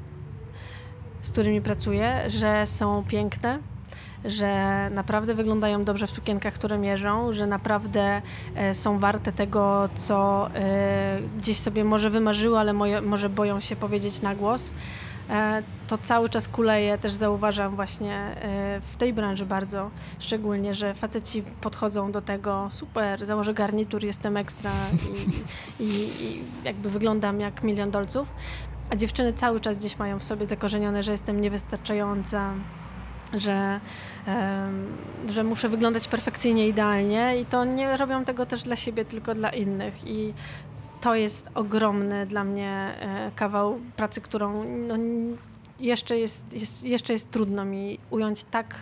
[1.23, 3.59] z którymi pracuję, że są piękne,
[4.25, 8.23] że naprawdę wyglądają dobrze w sukienkach, które mierzą, że naprawdę
[8.55, 13.77] e, są warte tego, co e, gdzieś sobie może wymarzyły, ale moje, może boją się
[13.77, 14.73] powiedzieć na głos.
[15.31, 18.37] E, to cały czas kuleje, też zauważam właśnie
[18.83, 24.71] w tej branży bardzo szczególnie, że faceci podchodzą do tego super, założę garnitur, jestem ekstra
[25.81, 28.29] i, i, i jakby wyglądam jak milion dolców,
[28.91, 32.53] a dziewczyny cały czas gdzieś mają w sobie zakorzenione, że jestem niewystarczająca,
[33.33, 33.81] że,
[35.29, 39.51] że muszę wyglądać perfekcyjnie, idealnie i to nie robią tego też dla siebie, tylko dla
[39.51, 40.07] innych.
[40.07, 40.35] I
[41.01, 44.95] to jest ogromny dla mnie e, kawał pracy, którą no,
[45.81, 48.77] jeszcze, jest, jest, jeszcze jest trudno mi ująć tak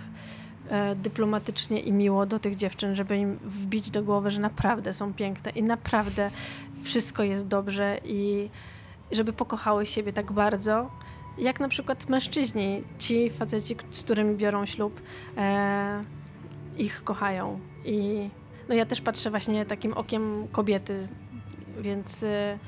[0.71, 5.15] e, dyplomatycznie i miło do tych dziewczyn, żeby im wbić do głowy, że naprawdę są
[5.15, 6.31] piękne i naprawdę
[6.83, 8.49] wszystko jest dobrze i
[9.13, 10.91] żeby pokochały siebie tak bardzo,
[11.39, 15.01] jak na przykład mężczyźni, ci faceci, z którymi biorą ślub,
[15.37, 16.03] e,
[16.79, 17.61] ich kochają.
[17.85, 18.29] I
[18.69, 21.09] no ja też patrzę właśnie takim okiem kobiety,
[21.81, 22.59] więc y,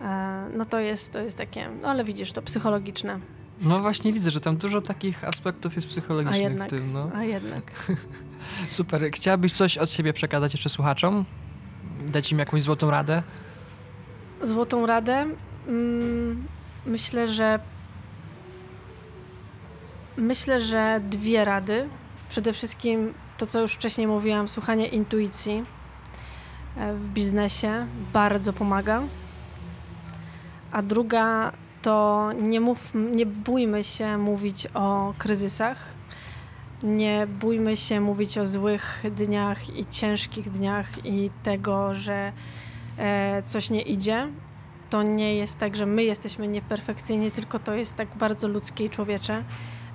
[0.00, 3.20] e, no to jest, to jest takie, no ale widzisz, to psychologiczne.
[3.60, 6.92] No właśnie widzę, że tam dużo takich aspektów jest psychologicznych a jednak, w tym.
[6.92, 7.10] No.
[7.14, 7.72] A jednak.
[8.68, 9.10] Super.
[9.14, 11.24] Chciałabyś coś od siebie przekazać jeszcze słuchaczom?
[12.08, 13.22] Dać im jakąś złotą radę?
[14.42, 15.26] Złotą radę?
[15.68, 16.46] Mm,
[16.86, 17.60] myślę, że
[20.16, 21.88] myślę, że dwie rady.
[22.28, 25.64] Przede wszystkim to, co już wcześniej mówiłam, słuchanie intuicji
[26.76, 29.02] E, w biznesie bardzo pomaga.
[30.72, 31.52] A druga
[31.82, 35.78] to nie, mów, nie bójmy się mówić o kryzysach,
[36.82, 42.32] nie bójmy się mówić o złych dniach i ciężkich dniach i tego, że
[42.98, 44.28] e, coś nie idzie.
[44.90, 48.90] To nie jest tak, że my jesteśmy nieperfekcyjni, tylko to jest tak bardzo ludzkie i
[48.90, 49.44] człowiecze,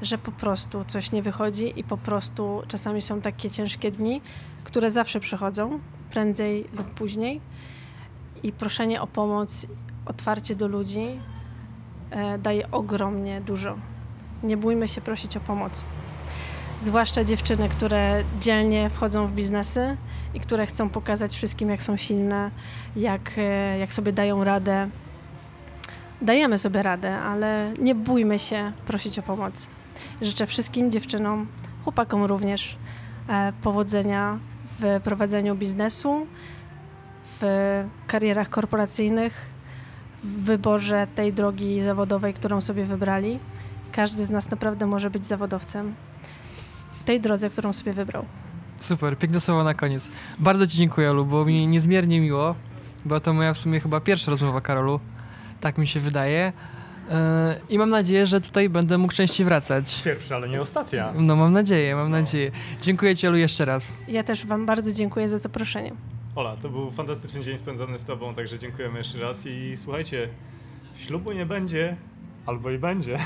[0.02, 4.22] że po prostu coś nie wychodzi i po prostu czasami są takie ciężkie dni,
[4.64, 5.80] które zawsze przychodzą,
[6.12, 7.42] prędzej lub później.
[8.44, 9.68] I proszenie o pomoc,
[10.06, 11.20] otwarcie do ludzi
[12.12, 13.76] e, daje ogromnie dużo.
[14.44, 15.84] Nie bójmy się prosić o pomoc.
[16.82, 19.98] Zwłaszcza dziewczyny, które dzielnie wchodzą w biznesy
[20.34, 22.52] i które chcą pokazać wszystkim, jak są silne,
[22.96, 24.90] jak, e, jak sobie dają radę.
[26.22, 29.70] Dajemy sobie radę, ale nie bójmy się prosić o pomoc.
[30.22, 31.48] Życzę wszystkim dziewczynom,
[31.84, 32.78] chłopakom również
[33.30, 34.40] e, powodzenia
[34.80, 36.28] w prowadzeniu biznesu,
[37.26, 37.44] w
[38.08, 39.50] karierach korporacyjnych,
[40.24, 43.40] w wyborze tej drogi zawodowej, którą sobie wybrali.
[43.92, 45.96] Każdy z nas naprawdę może być zawodowcem
[47.00, 48.26] w tej drodze, którą sobie wybrał.
[48.80, 50.10] Super, piękne słowo na koniec.
[50.40, 52.56] Bardzo Ci dziękuję, Olu, było mi niezmiernie miło.
[53.06, 55.00] Była to moja w sumie chyba pierwsza rozmowa, Karolu.
[55.62, 56.54] Tak mi się wydaje.
[57.12, 60.02] E, I mam nadzieję, że tutaj będę mógł częściej wracać.
[60.04, 61.14] Pierwsza, ale nie ostatnia.
[61.16, 62.52] No mam nadzieję, mam nadzieję.
[62.82, 63.98] Dziękuję Ci Olu jeszcze raz.
[64.08, 65.92] Ja też Wam bardzo dziękuję za zaproszenie.
[66.36, 70.30] Ola, to był fantastyczny dzień spędzony z Tobą, także dziękujemy jeszcze raz i słuchajcie,
[70.98, 71.96] ślubu nie będzie,
[72.46, 73.20] albo i będzie.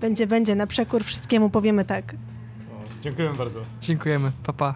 [0.00, 2.14] Będzie, będzie, na przekór wszystkiemu powiemy tak.
[2.14, 3.60] O, dziękujemy bardzo.
[3.80, 4.32] Dziękujemy.
[4.46, 4.74] Pa, pa.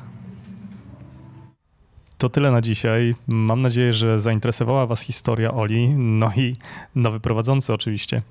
[2.23, 3.15] To tyle na dzisiaj.
[3.27, 6.57] Mam nadzieję, że zainteresowała Was historia Oli, no i
[6.95, 8.23] nowy prowadzący oczywiście.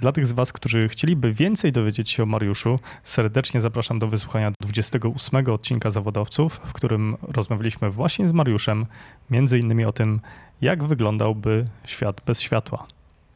[0.00, 4.52] Dla tych z Was, którzy chcieliby więcej dowiedzieć się o Mariuszu, serdecznie zapraszam do wysłuchania
[4.62, 8.86] 28 odcinka Zawodowców, w którym rozmawialiśmy właśnie z Mariuszem,
[9.30, 10.20] między innymi o tym,
[10.60, 12.86] jak wyglądałby świat bez światła.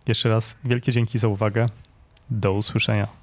[0.08, 1.68] Jeszcze raz wielkie dzięki za uwagę.
[2.30, 3.21] Do usłyszenia.